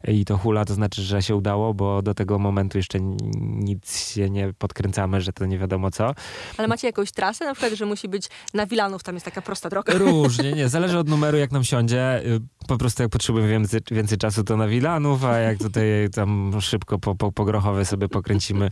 i 0.09 0.25
to 0.25 0.39
hula, 0.39 0.65
to 0.65 0.75
znaczy, 0.75 1.03
że 1.03 1.23
się 1.23 1.37
udało, 1.37 1.75
bo 1.75 2.03
do 2.03 2.15
tego 2.15 2.39
momentu 2.39 2.79
jeszcze 2.79 2.99
nic 3.01 4.13
się 4.15 4.31
nie 4.31 4.53
podkręcamy, 4.59 5.21
że 5.21 5.33
to 5.33 5.47
nie 5.47 5.59
wiadomo 5.59 5.91
co. 5.91 6.15
Ale 6.57 6.69
macie 6.69 6.87
jakąś 6.87 7.13
trasę, 7.13 7.45
na 7.45 7.55
przykład, 7.55 7.79
że 7.79 7.87
musi 7.87 8.09
być 8.09 8.29
na 8.55 8.67
Wilanów, 8.67 9.03
tam 9.03 9.15
jest 9.15 9.25
taka 9.25 9.43
prosta 9.43 9.69
droga. 9.69 9.95
Różnie, 9.95 10.53
nie, 10.53 10.69
zależy 10.79 10.99
od 10.99 11.09
numeru, 11.09 11.39
jak 11.39 11.53
nam 11.53 11.65
siądzie. 11.65 12.25
Y, 12.25 12.41
Po 12.69 12.79
prostu 12.79 13.03
jak 13.03 13.13
potrzebujemy 13.13 13.51
więcej, 13.51 13.81
więcej 13.91 14.19
czasu, 14.19 14.45
to 14.45 14.57
na 14.57 14.69
Wilanów, 14.69 15.25
a 15.25 15.39
jak 15.39 15.59
tutaj 15.59 15.85
tam 16.15 16.53
szybko 16.61 16.99
po, 16.99 17.15
po, 17.15 17.33
po 17.33 17.45
Grochowie 17.45 17.85
sobie 17.85 18.09
pokręcimy, 18.09 18.71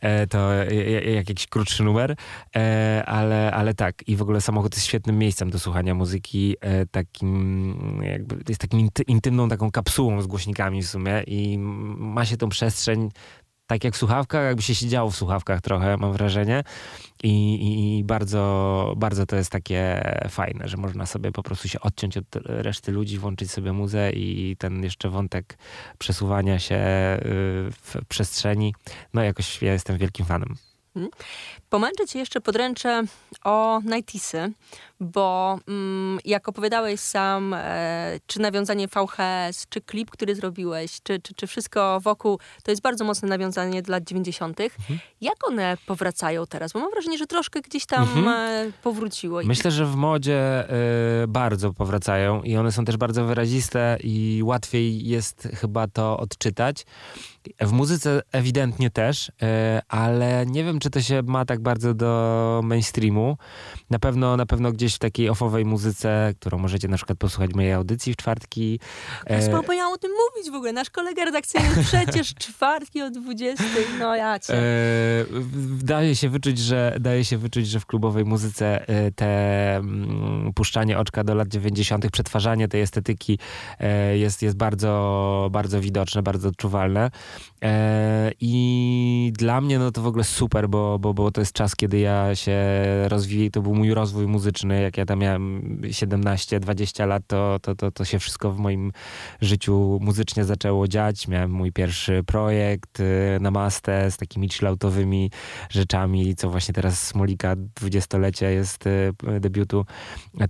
e, 0.00 0.26
to 0.26 0.54
e, 0.54 0.68
e, 0.68 1.10
jak 1.14 1.28
jakiś 1.28 1.46
krótszy 1.46 1.84
numer. 1.84 2.16
Ale, 3.06 3.52
ale 3.52 3.74
tak, 3.74 4.08
i 4.08 4.16
w 4.16 4.22
ogóle 4.22 4.40
samochód 4.40 4.74
jest 4.74 4.86
świetnym 4.86 5.18
miejscem 5.18 5.50
do 5.50 5.58
słuchania 5.58 5.94
muzyki, 5.94 6.56
e, 6.60 6.86
takim 6.86 8.02
jakby, 8.02 8.36
jest 8.48 8.60
takim 8.60 8.80
inty, 8.80 9.02
intymną 9.02 9.48
taką 9.48 9.70
kapsułą 9.70 10.22
z 10.22 10.26
głośnikami 10.26 10.82
w 10.82 10.88
sumie 10.88 11.22
i 11.26 11.58
ma 11.98 12.24
się 12.24 12.36
tą 12.36 12.48
przestrzeń 12.48 13.10
tak 13.66 13.84
jak 13.84 13.94
w 13.94 13.96
słuchawkach, 13.96 14.44
jakby 14.44 14.62
się 14.62 14.74
siedziało 14.74 15.10
w 15.10 15.16
słuchawkach 15.16 15.60
trochę, 15.60 15.96
mam 15.96 16.12
wrażenie. 16.12 16.62
I, 17.22 17.54
i, 17.54 17.98
I 17.98 18.04
bardzo, 18.04 18.94
bardzo 18.96 19.26
to 19.26 19.36
jest 19.36 19.50
takie 19.50 20.02
fajne, 20.28 20.68
że 20.68 20.76
można 20.76 21.06
sobie 21.06 21.32
po 21.32 21.42
prostu 21.42 21.68
się 21.68 21.80
odciąć 21.80 22.16
od 22.16 22.24
reszty 22.44 22.92
ludzi, 22.92 23.18
włączyć 23.18 23.50
sobie 23.50 23.72
muzę 23.72 24.10
i 24.10 24.56
ten 24.58 24.82
jeszcze 24.82 25.08
wątek 25.10 25.58
przesuwania 25.98 26.58
się 26.58 26.76
y, 26.76 27.18
w 27.70 27.96
przestrzeni. 28.08 28.74
No 29.14 29.22
jakoś 29.22 29.62
ja 29.62 29.72
jestem 29.72 29.98
wielkim 29.98 30.26
fanem. 30.26 30.56
Pomęczę 31.70 32.06
cię 32.06 32.18
jeszcze 32.18 32.40
podręczę 32.40 33.02
o 33.44 33.80
Nightisy, 33.84 34.52
bo 35.00 35.58
mm, 35.68 36.18
jak 36.24 36.48
opowiadałeś 36.48 37.00
sam, 37.00 37.54
e, 37.54 38.20
czy 38.26 38.40
nawiązanie 38.40 38.88
VHS, 38.88 39.66
czy 39.68 39.80
klip, 39.80 40.10
który 40.10 40.34
zrobiłeś, 40.34 41.02
czy, 41.02 41.20
czy, 41.20 41.34
czy 41.34 41.46
wszystko 41.46 42.00
wokół, 42.00 42.38
to 42.62 42.70
jest 42.70 42.82
bardzo 42.82 43.04
mocne 43.04 43.28
nawiązanie 43.28 43.82
do 43.82 43.92
lat 43.92 44.04
90. 44.04 44.58
Jak 45.20 45.48
one 45.48 45.76
powracają 45.86 46.46
teraz? 46.46 46.72
Bo 46.72 46.80
mam 46.80 46.90
wrażenie, 46.90 47.18
że 47.18 47.26
troszkę 47.26 47.60
gdzieś 47.60 47.86
tam 47.86 48.02
Mhm. 48.02 48.28
e, 48.28 48.72
powróciło. 48.82 49.40
Myślę, 49.44 49.70
że 49.70 49.86
w 49.86 49.96
modzie 49.96 50.64
y, 51.24 51.28
bardzo 51.28 51.72
powracają 51.72 52.42
i 52.42 52.56
one 52.56 52.72
są 52.72 52.84
też 52.84 52.96
bardzo 52.96 53.24
wyraziste 53.24 53.96
i 54.02 54.40
łatwiej 54.44 55.06
jest 55.08 55.48
chyba 55.54 55.88
to 55.88 56.18
odczytać. 56.18 56.86
W 57.60 57.72
muzyce 57.72 58.22
ewidentnie 58.32 58.90
też, 58.90 59.28
y, 59.28 59.32
ale 59.88 60.46
nie 60.46 60.64
wiem, 60.64 60.78
czy 60.78 60.90
to 60.90 61.00
się 61.00 61.22
ma 61.22 61.44
tak 61.44 61.55
bardzo 61.60 61.94
do 61.94 62.60
mainstreamu. 62.64 63.36
Na 63.90 63.98
pewno, 63.98 64.36
na 64.36 64.46
pewno 64.46 64.72
gdzieś 64.72 64.94
w 64.94 64.98
takiej 64.98 65.28
ofowej 65.28 65.64
muzyce, 65.64 66.34
którą 66.40 66.58
możecie 66.58 66.88
na 66.88 66.96
przykład 66.96 67.18
posłuchać 67.18 67.54
mojej 67.54 67.72
audycji 67.72 68.12
w 68.12 68.16
czwartki. 68.16 68.80
Ja 69.30 69.36
e, 69.36 69.86
o 69.92 69.98
tym 69.98 70.10
mówić 70.10 70.50
w 70.52 70.54
ogóle. 70.54 70.72
Nasz 70.72 70.90
kolega 70.90 71.24
redakcyjny 71.24 71.68
przecież 71.88 72.34
czwartki 72.34 73.02
o 73.02 73.10
20. 73.10 73.64
No 73.98 74.16
ja 74.16 74.38
cię. 74.38 74.54
E, 74.54 74.62
daje 75.82 76.16
się 76.16 76.28
wyczuć, 76.28 76.58
że 76.58 76.96
daje 77.00 77.24
się 77.24 77.38
wyczuć, 77.38 77.68
że 77.68 77.80
w 77.80 77.86
klubowej 77.86 78.24
muzyce 78.24 78.88
e, 78.88 79.10
te 79.10 79.76
mm, 79.76 80.52
puszczanie 80.54 80.98
oczka 80.98 81.24
do 81.24 81.34
lat 81.34 81.48
90., 81.48 82.10
przetwarzanie 82.10 82.68
tej 82.68 82.80
estetyki 82.80 83.38
e, 83.80 84.18
jest, 84.18 84.42
jest 84.42 84.56
bardzo, 84.56 85.48
bardzo 85.52 85.80
widoczne, 85.80 86.22
bardzo 86.22 86.48
odczuwalne. 86.48 87.10
E, 87.62 88.32
I 88.40 89.32
dla 89.34 89.60
mnie 89.60 89.78
no 89.78 89.90
to 89.90 90.02
w 90.02 90.06
ogóle 90.06 90.24
super, 90.24 90.68
bo, 90.68 90.98
bo, 90.98 91.14
bo 91.14 91.30
to 91.30 91.40
jest 91.40 91.45
czas, 91.52 91.76
kiedy 91.76 91.98
ja 91.98 92.34
się 92.34 92.58
rozwijam, 93.08 93.50
to 93.50 93.62
był 93.62 93.74
mój 93.74 93.94
rozwój 93.94 94.26
muzyczny, 94.26 94.82
jak 94.82 94.96
ja 94.96 95.06
tam 95.06 95.18
miałem 95.18 95.62
17-20 95.80 97.06
lat, 97.06 97.22
to, 97.26 97.58
to, 97.62 97.74
to, 97.74 97.90
to 97.90 98.04
się 98.04 98.18
wszystko 98.18 98.52
w 98.52 98.58
moim 98.58 98.92
życiu 99.40 99.98
muzycznie 100.02 100.44
zaczęło 100.44 100.88
dziać. 100.88 101.28
Miałem 101.28 101.50
mój 101.50 101.72
pierwszy 101.72 102.22
projekt 102.26 103.00
y, 103.00 103.38
na 103.40 103.50
mastę 103.50 104.10
z 104.10 104.16
takimi 104.16 104.48
chilloutowymi 104.48 105.30
rzeczami, 105.70 106.36
co 106.36 106.50
właśnie 106.50 106.74
teraz 106.74 107.02
Smolika, 107.02 107.56
dwudziestolecie 107.56 108.52
jest 108.52 108.86
y, 108.86 109.12
debiutu. 109.40 109.86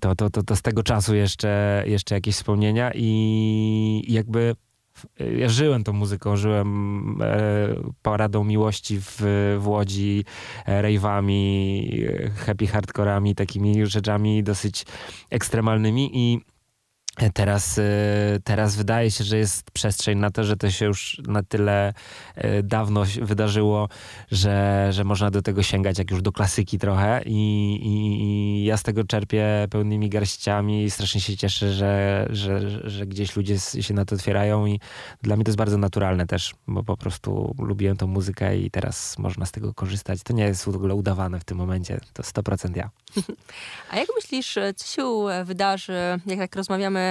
To, 0.01 0.15
to, 0.15 0.31
to, 0.31 0.43
to 0.43 0.57
z 0.57 0.63
tego 0.63 0.83
czasu 0.83 1.15
jeszcze, 1.15 1.83
jeszcze 1.87 2.15
jakieś 2.15 2.35
wspomnienia 2.35 2.91
i 2.95 4.05
jakby 4.09 4.57
ja 5.39 5.49
żyłem 5.49 5.85
tą 5.85 5.93
muzyką, 5.93 6.37
żyłem 6.37 7.23
e, 7.23 7.37
paradą 8.03 8.45
miłości 8.45 9.01
w, 9.01 9.17
w 9.59 9.69
Łodzi, 9.69 10.25
e, 10.67 10.83
rave'ami, 10.83 12.05
e, 12.09 12.31
happy 12.31 12.67
hardcorami, 12.67 13.35
takimi 13.35 13.87
rzeczami 13.87 14.43
dosyć 14.43 14.87
ekstremalnymi 15.31 16.11
i 16.13 16.41
Teraz, 17.35 17.79
y, 17.79 17.83
teraz 18.45 18.77
wydaje 18.77 19.11
się, 19.11 19.25
że 19.25 19.39
jest 19.39 19.71
przestrzeń 19.71 20.19
na 20.19 20.31
to, 20.31 20.45
że 20.45 20.57
to 20.57 20.71
się 20.71 20.85
już 20.85 21.21
na 21.27 21.43
tyle 21.43 21.93
y, 22.39 22.63
dawno 22.63 23.03
wydarzyło, 23.23 23.89
że, 24.31 24.89
że 24.93 25.05
można 25.05 25.31
do 25.31 25.43
tego 25.43 25.63
sięgać 25.63 25.99
jak 25.99 26.11
już 26.11 26.23
do 26.23 26.33
klasyki 26.33 26.79
trochę 26.79 27.23
i, 27.27 27.31
i, 27.83 28.23
i 28.23 28.65
ja 28.65 28.77
z 28.77 28.83
tego 28.83 29.05
czerpię 29.05 29.67
pełnymi 29.71 30.09
garściami 30.09 30.85
i 30.85 30.91
strasznie 30.91 31.21
się 31.21 31.37
cieszę, 31.37 31.73
że, 31.73 32.27
że, 32.31 32.91
że- 32.91 33.07
gdzieś 33.07 33.37
ludzie 33.37 33.59
się 33.59 33.95
na 33.95 34.05
to 34.05 34.15
otwierają 34.15 34.67
i 34.67 34.81
dla 35.23 35.37
mnie 35.37 35.45
to 35.45 35.49
jest 35.49 35.59
bardzo 35.59 35.79
naturalne 35.79 36.27
też, 36.27 36.55
bo 36.67 36.83
po 36.83 36.97
prostu 36.97 37.55
lubiłem 37.59 37.97
tą 37.97 38.07
muzykę 38.07 38.59
i 38.59 38.71
teraz 38.71 39.19
można 39.19 39.47
z 39.47 39.53
tego 39.53 39.75
korzystać. 39.75 40.23
To 40.23 40.33
nie 40.33 40.45
jest 40.45 40.65
w 40.65 40.69
ogóle 40.69 40.95
udawane 40.95 41.41
w 41.41 41.45
tym 41.45 41.59
momencie, 41.59 42.01
to 42.13 42.23
100% 42.23 42.77
ja. 42.77 42.91
A 43.91 43.97
jak 43.97 44.09
myślisz, 44.17 44.59
co 44.77 44.87
się 44.87 45.05
wydarzy, 45.45 45.93
jak 46.27 46.39
tak 46.39 46.57
rozmawiamy 46.57 47.06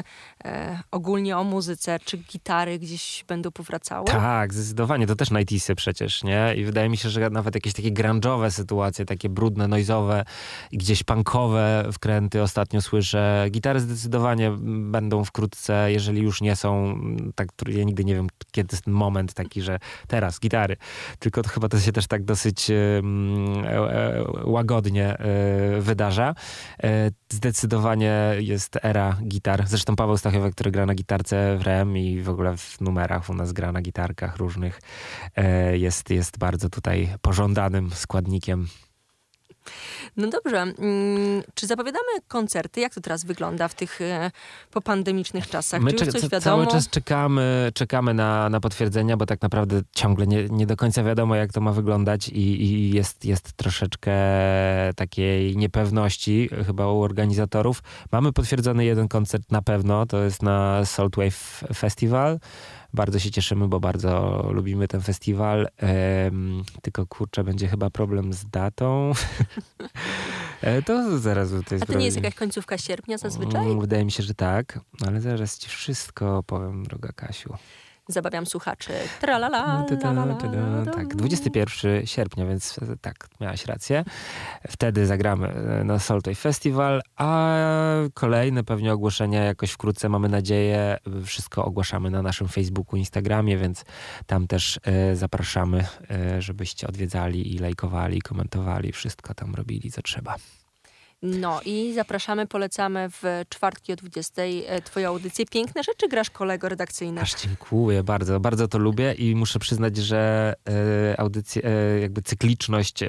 e, 0.46 0.80
ogólnie 0.92 1.38
o 1.38 1.44
muzyce, 1.44 2.00
czy 2.06 2.18
gitary 2.18 2.80
gdzieś 2.80 3.26
będą 3.28 3.52
powracały? 3.52 4.06
Tak, 4.06 4.54
zdecydowanie. 4.54 5.08
To 5.08 5.16
też 5.16 5.30
90 5.30 5.78
przecież, 5.78 6.24
nie? 6.24 6.54
I 6.56 6.66
wydaje 6.66 6.90
mi 6.90 6.98
się, 6.98 7.10
że 7.10 7.30
nawet 7.30 7.56
jakieś 7.56 7.74
takie 7.74 7.92
grunge'owe 7.92 8.52
sytuacje, 8.52 9.06
takie 9.06 9.30
brudne, 9.30 9.68
noizowe, 9.68 10.26
gdzieś 10.72 11.04
punkowe 11.04 11.90
wkręty 11.94 12.42
ostatnio 12.42 12.82
słyszę. 12.82 13.46
Gitary 13.52 13.80
zdecydowanie 13.80 14.52
będą 14.92 15.24
wkrótce, 15.24 15.92
jeżeli 15.92 16.22
już 16.22 16.42
nie 16.42 16.56
są, 16.56 16.86
mm, 16.86 17.32
tak, 17.36 17.48
ja 17.68 17.84
nigdy 17.84 18.06
nie 18.06 18.16
wiem, 18.16 18.28
kiedy 18.52 18.76
jest 18.76 18.88
moment 18.88 19.34
taki, 19.34 19.62
że 19.62 19.80
teraz 20.08 20.40
gitary. 20.40 20.78
Tylko 21.20 21.42
to 21.42 21.50
chyba 21.50 21.70
to 21.70 21.80
się 21.80 21.92
też 21.92 22.08
tak 22.08 22.24
dosyć 22.24 22.70
e, 22.70 22.76
e, 22.76 24.24
łagodnie 24.44 25.18
e, 25.18 25.82
wydarza. 25.82 26.36
Zdecydowanie 27.36 28.36
jest 28.40 28.78
era 28.84 29.18
gitar. 29.24 29.68
Zresztą 29.68 29.96
Paweł 29.96 30.18
Stachowiak, 30.18 30.54
który 30.54 30.72
gra 30.72 30.86
na 30.86 30.96
gitarce 30.96 31.58
w 31.58 31.62
REM 31.62 31.98
i 31.98 32.22
w 32.22 32.30
ogóle 32.30 32.58
w 32.58 32.82
numerach 32.82 33.30
u 33.30 33.34
nas 33.34 33.54
gra 33.54 33.72
na 33.72 33.82
gitarkach 33.82 34.38
różnych, 34.38 34.82
e, 35.36 35.78
jest, 35.78 36.10
jest 36.10 36.38
bardzo 36.38 36.70
tutaj 36.70 37.10
pożądanym 37.22 37.92
składnikiem 37.92 38.68
no 40.18 40.28
dobrze. 40.28 40.62
Mm, 40.62 41.44
czy 41.54 41.68
zapowiadamy 41.68 42.10
koncerty? 42.28 42.82
Jak 42.82 42.94
to 42.94 43.02
teraz 43.02 43.24
wygląda 43.24 43.68
w 43.68 43.74
tych 43.74 44.02
e, 44.02 44.32
popandemicznych 44.72 45.50
czasach? 45.50 45.82
My 45.82 45.94
czy 45.94 46.06
już 46.06 46.14
coś 46.14 46.22
wiadomo? 46.22 46.42
cały 46.42 46.68
czas 46.68 46.90
czekamy, 46.90 47.72
czekamy 47.74 48.14
na, 48.14 48.50
na 48.50 48.60
potwierdzenia, 48.60 49.18
bo 49.18 49.26
tak 49.26 49.42
naprawdę 49.42 49.82
ciągle 49.92 50.28
nie, 50.28 50.50
nie 50.50 50.66
do 50.66 50.78
końca 50.78 51.04
wiadomo, 51.04 51.36
jak 51.36 51.54
to 51.54 51.62
ma 51.62 51.72
wyglądać 51.72 52.30
i, 52.30 52.64
i 52.64 52.92
jest, 52.92 53.26
jest 53.26 53.54
troszeczkę 53.54 54.14
takiej 54.96 55.58
niepewności 55.58 56.50
chyba 56.68 56.92
u 56.92 57.02
organizatorów. 57.02 57.84
Mamy 58.12 58.34
potwierdzony 58.34 58.86
jeden 58.86 59.08
koncert 59.08 59.52
na 59.52 59.62
pewno, 59.62 60.06
to 60.06 60.24
jest 60.24 60.44
na 60.44 60.86
Salt 60.86 61.16
Wave 61.16 61.64
Festival. 61.76 62.40
Bardzo 62.96 63.20
się 63.20 63.32
cieszymy, 63.32 63.68
bo 63.68 63.80
bardzo 63.80 64.44
lubimy 64.52 64.88
ten 64.88 65.02
festiwal. 65.02 65.68
Em, 65.78 66.64
tylko 66.82 67.06
kurczę, 67.06 67.44
będzie 67.44 67.68
chyba 67.68 67.90
problem 67.90 68.34
z 68.34 68.46
datą. 68.46 69.12
E, 70.62 70.82
to 70.82 71.20
zaraz 71.20 71.50
to 71.50 71.56
jest 71.56 71.66
A 71.68 71.70
to 71.70 71.76
nie 71.76 71.80
problem. 71.80 72.02
jest 72.02 72.18
jakaś 72.18 72.36
końcówka 72.36 72.78
sierpnia 72.78 73.18
zazwyczaj? 73.18 73.66
Mm, 73.66 73.80
Wydaje 73.80 74.06
mi 74.06 74.12
się, 74.12 74.24
że 74.24 74.34
tak, 74.34 74.80
ale 75.08 75.22
zaraz 75.22 75.58
ci 75.58 75.70
wszystko 75.70 76.44
powiem, 76.44 76.84
droga 76.84 77.10
Kasiu. 77.12 77.54
Zabawiam 78.08 78.46
słuchaczy. 78.46 78.94
Tralala, 79.22 79.86
Ta-da, 79.90 80.14
lalala, 80.14 80.36
ta-da, 80.36 80.92
Tak, 80.92 81.16
21 81.16 82.06
sierpnia, 82.06 82.46
więc 82.46 82.78
e, 82.78 82.98
tak, 83.02 83.28
miałaś 83.42 83.66
rację. 83.66 84.04
Wtedy 84.68 85.06
zagramy 85.06 85.48
e, 85.48 85.84
na 85.84 86.00
Soltoj 86.00 86.36
Festival, 86.36 87.02
a 87.16 87.56
kolejne 88.14 88.64
pewnie 88.64 88.94
ogłoszenia 88.94 89.44
jakoś 89.44 89.72
wkrótce, 89.72 90.10
mamy 90.10 90.30
nadzieję. 90.30 90.98
Wszystko 91.26 91.66
ogłaszamy 91.66 92.10
na 92.10 92.22
naszym 92.22 92.48
Facebooku, 92.48 92.98
Instagramie, 92.98 93.58
więc 93.58 93.86
tam 94.26 94.48
też 94.48 94.80
e, 94.84 95.16
zapraszamy, 95.16 95.86
żebyście 96.40 96.88
odwiedzali 96.88 97.56
i 97.56 97.60
lajkowali, 97.60 98.22
komentowali, 98.22 98.92
wszystko 98.92 99.34
tam 99.34 99.56
robili, 99.56 99.92
co 99.92 100.02
trzeba. 100.02 100.36
No 101.22 101.62
i 101.66 101.94
zapraszamy, 101.94 102.48
polecamy 102.48 103.10
w 103.10 103.24
czwartki 103.50 103.94
o 103.94 103.96
20 103.96 104.42
e, 104.42 104.82
twoją 104.82 105.10
audycję. 105.10 105.46
Piękne 105.46 105.84
rzeczy 105.84 106.08
grasz 106.08 106.30
kolego 106.30 106.70
redakcyjne. 106.70 107.22
Aż 107.22 107.42
dziękuję 107.42 108.04
bardzo, 108.04 108.40
bardzo 108.40 108.68
to 108.68 108.78
lubię 108.78 109.14
i 109.14 109.36
muszę 109.36 109.60
przyznać, 109.60 109.98
że 109.98 110.54
e, 111.10 111.20
audycje, 111.20 111.62
e, 111.66 112.00
jakby 112.00 112.22
cykliczność 112.22 113.00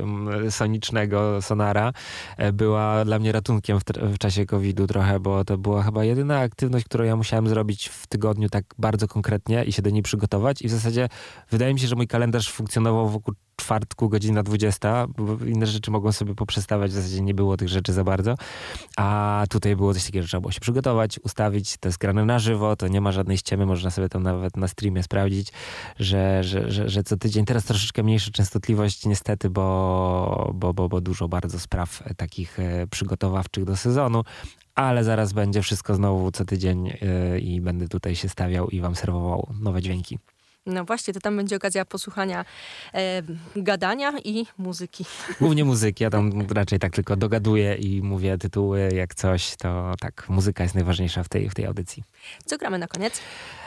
sonicznego 0.51 1.43
sonara 1.43 1.93
była 2.53 3.05
dla 3.05 3.19
mnie 3.19 3.33
ratunkiem 3.33 3.81
w, 3.81 3.85
w 4.15 4.19
czasie 4.19 4.47
COVID-u 4.47 4.87
trochę, 4.87 5.21
bo 5.21 5.45
to 5.45 5.59
była 5.59 5.83
chyba 5.83 6.05
jedyna 6.05 6.39
aktywność, 6.39 6.85
którą 6.85 7.05
ja 7.05 7.17
musiałem 7.17 7.49
zrobić 7.49 7.89
w 7.89 8.07
tygodniu 8.07 8.49
tak 8.49 8.65
bardzo 8.79 9.09
konkretnie 9.09 9.65
i 9.65 9.73
się 9.73 9.83
do 9.83 9.91
niej 9.91 10.03
przygotować 10.03 10.63
i 10.63 10.69
w 10.69 10.71
zasadzie 10.71 11.09
wydaje 11.51 11.75
mi 11.75 11.81
się, 11.81 11.87
że 11.87 11.97
mój 11.97 12.09
kalendarz 12.09 12.53
funkcjonował 12.53 13.09
wokół 13.09 13.35
czwartku, 13.57 14.09
godzina 14.09 14.43
20, 14.43 15.07
bo 15.19 15.45
inne 15.45 15.67
rzeczy 15.67 15.91
mogą 15.91 16.13
sobie 16.13 16.35
poprzestawać, 16.35 16.91
w 16.91 16.95
zasadzie 16.95 17.21
nie 17.21 17.35
było 17.35 17.57
tych 17.57 17.69
rzeczy 17.69 17.93
za 17.93 18.05
bardzo, 18.05 18.35
a 18.97 19.45
tutaj 19.51 19.77
było 19.77 19.95
coś 19.95 20.05
takiego, 20.05 20.23
że 20.23 20.29
trzeba 20.29 20.41
było 20.41 20.53
się 20.53 20.61
przygotować, 20.61 21.19
ustawić, 21.19 21.77
to 21.79 21.89
jest 21.89 21.99
grane 21.99 22.25
na 22.25 22.39
żywo, 22.39 22.77
to 22.77 22.89
nie 22.89 23.01
ma 23.01 23.13
żadnej 23.13 23.39
ściemy, 23.39 23.67
można 23.67 23.91
sobie 23.91 24.09
tam 24.09 24.23
nawet 24.23 24.57
na 24.57 24.69
streamie 24.69 25.03
sprawdzić, 25.03 25.53
że, 25.99 26.45
że, 26.45 26.73
że, 26.73 26.89
że 26.89 27.03
co 27.03 27.17
tydzień, 27.17 27.45
teraz 27.45 27.65
troszeczkę 27.65 28.03
mniejsza 28.03 28.31
częstotliwość 28.31 29.07
niestety, 29.07 29.51
bo, 29.51 30.53
bo, 30.55 30.75
bo, 30.75 30.89
bo 30.89 31.01
dużo 31.01 31.29
bardzo 31.29 31.61
spraw 31.61 32.03
takich 32.17 32.61
e, 32.61 32.87
przygotowawczych 32.87 33.65
do 33.65 33.77
sezonu, 33.77 34.23
ale 34.75 35.05
zaraz 35.05 35.33
będzie 35.33 35.63
wszystko 35.63 35.95
znowu 35.95 36.33
co 36.33 36.45
tydzień 36.45 36.89
e, 36.89 37.39
i 37.39 37.61
będę 37.61 37.89
tutaj 37.89 38.17
się 38.17 38.29
stawiał 38.29 38.69
i 38.69 38.81
wam 38.81 38.97
serwował 38.97 39.49
nowe 39.61 39.83
dźwięki. 39.83 40.19
No 40.67 40.85
właśnie, 40.85 41.15
to 41.15 41.21
tam 41.21 41.37
będzie 41.37 41.57
okazja 41.57 41.85
posłuchania 41.85 42.45
e, 42.95 43.23
gadania 43.57 44.13
i 44.25 44.47
muzyki. 44.59 45.05
Głównie 45.41 45.65
muzyki, 45.65 46.05
ja 46.05 46.11
tam 46.11 46.47
raczej 46.51 46.79
tak 46.79 46.93
tylko 46.93 47.17
dogaduję 47.17 47.75
i 47.75 48.03
mówię 48.03 48.39
tytuły, 48.39 48.89
jak 48.95 49.15
coś, 49.15 49.57
to 49.57 49.95
tak, 50.01 50.29
muzyka 50.29 50.63
jest 50.63 50.75
najważniejsza 50.75 51.23
w 51.23 51.29
tej, 51.29 51.51
w 51.51 51.55
tej 51.55 51.67
audycji. 51.67 52.03
Co 52.45 52.59
gramy 52.59 52.79
na 52.79 52.87
koniec? 52.87 53.21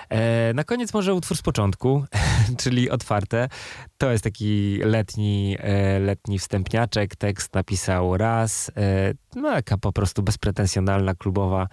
E, 0.10 0.54
na 0.54 0.64
koniec 0.64 0.94
może 0.94 1.14
utwór 1.14 1.38
z 1.38 1.42
początku, 1.42 2.06
czyli 2.62 2.90
otwarte. 2.90 3.50
To 3.98 4.12
jest 4.12 4.24
taki 4.24 4.80
letni, 4.84 5.58
e, 5.60 6.00
letni 6.00 6.40
wstępniaczek. 6.40 7.16
Tekst 7.16 7.54
napisał 7.54 8.18
raz. 8.18 8.72
E, 8.78 9.14
no, 9.36 9.52
taka 9.52 9.78
po 9.78 9.92
prostu 9.92 10.24
bezpretensjonalna, 10.24 11.16
klubowa 11.16 11.68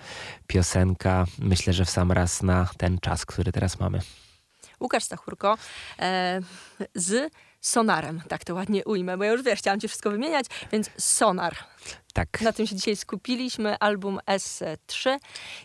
piosenka. 0.47 1.27
Myślę, 1.39 1.73
że 1.73 1.85
w 1.85 1.91
sam 1.91 2.13
raz 2.13 2.43
na 2.43 2.69
ten 2.77 2.99
czas, 2.99 3.27
który 3.27 3.53
teraz 3.53 3.81
mamy. 3.81 4.01
Łukasz 4.81 5.05
Stachurko 5.05 5.59
e, 5.99 6.41
z 6.95 7.33
Sonarem, 7.61 8.23
tak 8.29 8.45
to 8.45 8.55
ładnie 8.55 8.85
ujmę, 8.85 9.19
bo 9.19 9.25
ja 9.25 9.33
już 9.33 9.43
wiesz, 9.43 9.59
chciałam 9.59 9.81
ci 9.81 9.89
wszystko 9.89 10.11
wymieniać, 10.11 10.47
więc 10.73 10.91
Sonar. 10.99 11.57
Tak. 12.13 12.41
Na 12.41 12.53
tym 12.53 12.67
się 12.67 12.77
dzisiaj 12.77 12.97
skupiliśmy, 12.97 13.79
album 13.79 14.19
S3 14.27 15.19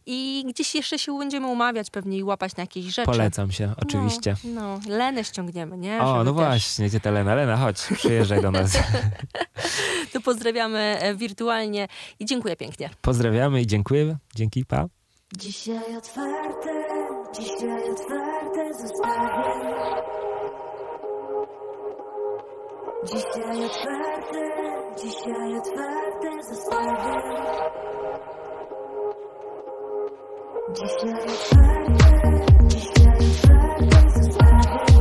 i 0.05 0.45
gdzieś 0.49 0.75
jeszcze 0.75 0.99
się 0.99 1.17
będziemy 1.17 1.47
umawiać 1.47 1.89
pewnie 1.89 2.17
i 2.17 2.23
łapać 2.23 2.55
na 2.55 2.63
jakieś 2.63 2.85
rzeczy. 2.85 3.05
Polecam 3.05 3.51
się, 3.51 3.73
oczywiście. 3.77 4.35
No, 4.43 4.79
no 4.87 4.95
Lenę 4.97 5.23
ściągniemy, 5.23 5.77
nie? 5.77 6.01
O, 6.01 6.13
Żeby 6.13 6.23
no 6.25 6.31
też- 6.31 6.33
właśnie, 6.33 6.87
gdzie 6.87 6.99
ta 6.99 7.11
Lena? 7.11 7.35
Lena, 7.35 7.57
chodź, 7.57 7.87
przyjeżdżaj 7.97 8.41
do 8.41 8.51
nas. 8.51 8.77
To 10.13 10.21
pozdrawiamy 10.21 10.97
e, 11.01 11.15
wirtualnie 11.15 11.87
i 12.19 12.25
dziękuję 12.25 12.55
pięknie. 12.55 12.89
Pozdrawiamy 13.01 13.61
i 13.61 13.67
dziękuję. 13.67 14.17
Dzięki, 14.35 14.65
pa. 14.65 14.85
Dzisiaj 15.37 15.97
otwarte, 15.97 16.69
dzisiaj 17.39 17.91
otwarte 17.91 18.40
zostawię. 18.73 20.01
Dzisiaj 23.03 23.65
otwarte, 23.65 24.41
dzisiaj 24.97 25.57
otwarte 25.57 26.43
zostawię. 26.49 27.21
Dzisiaj 30.73 31.13
otwarte, 31.13 32.45
dzisiaj 32.67 33.07
otwarte 33.07 34.09
zostawię. 34.09 35.00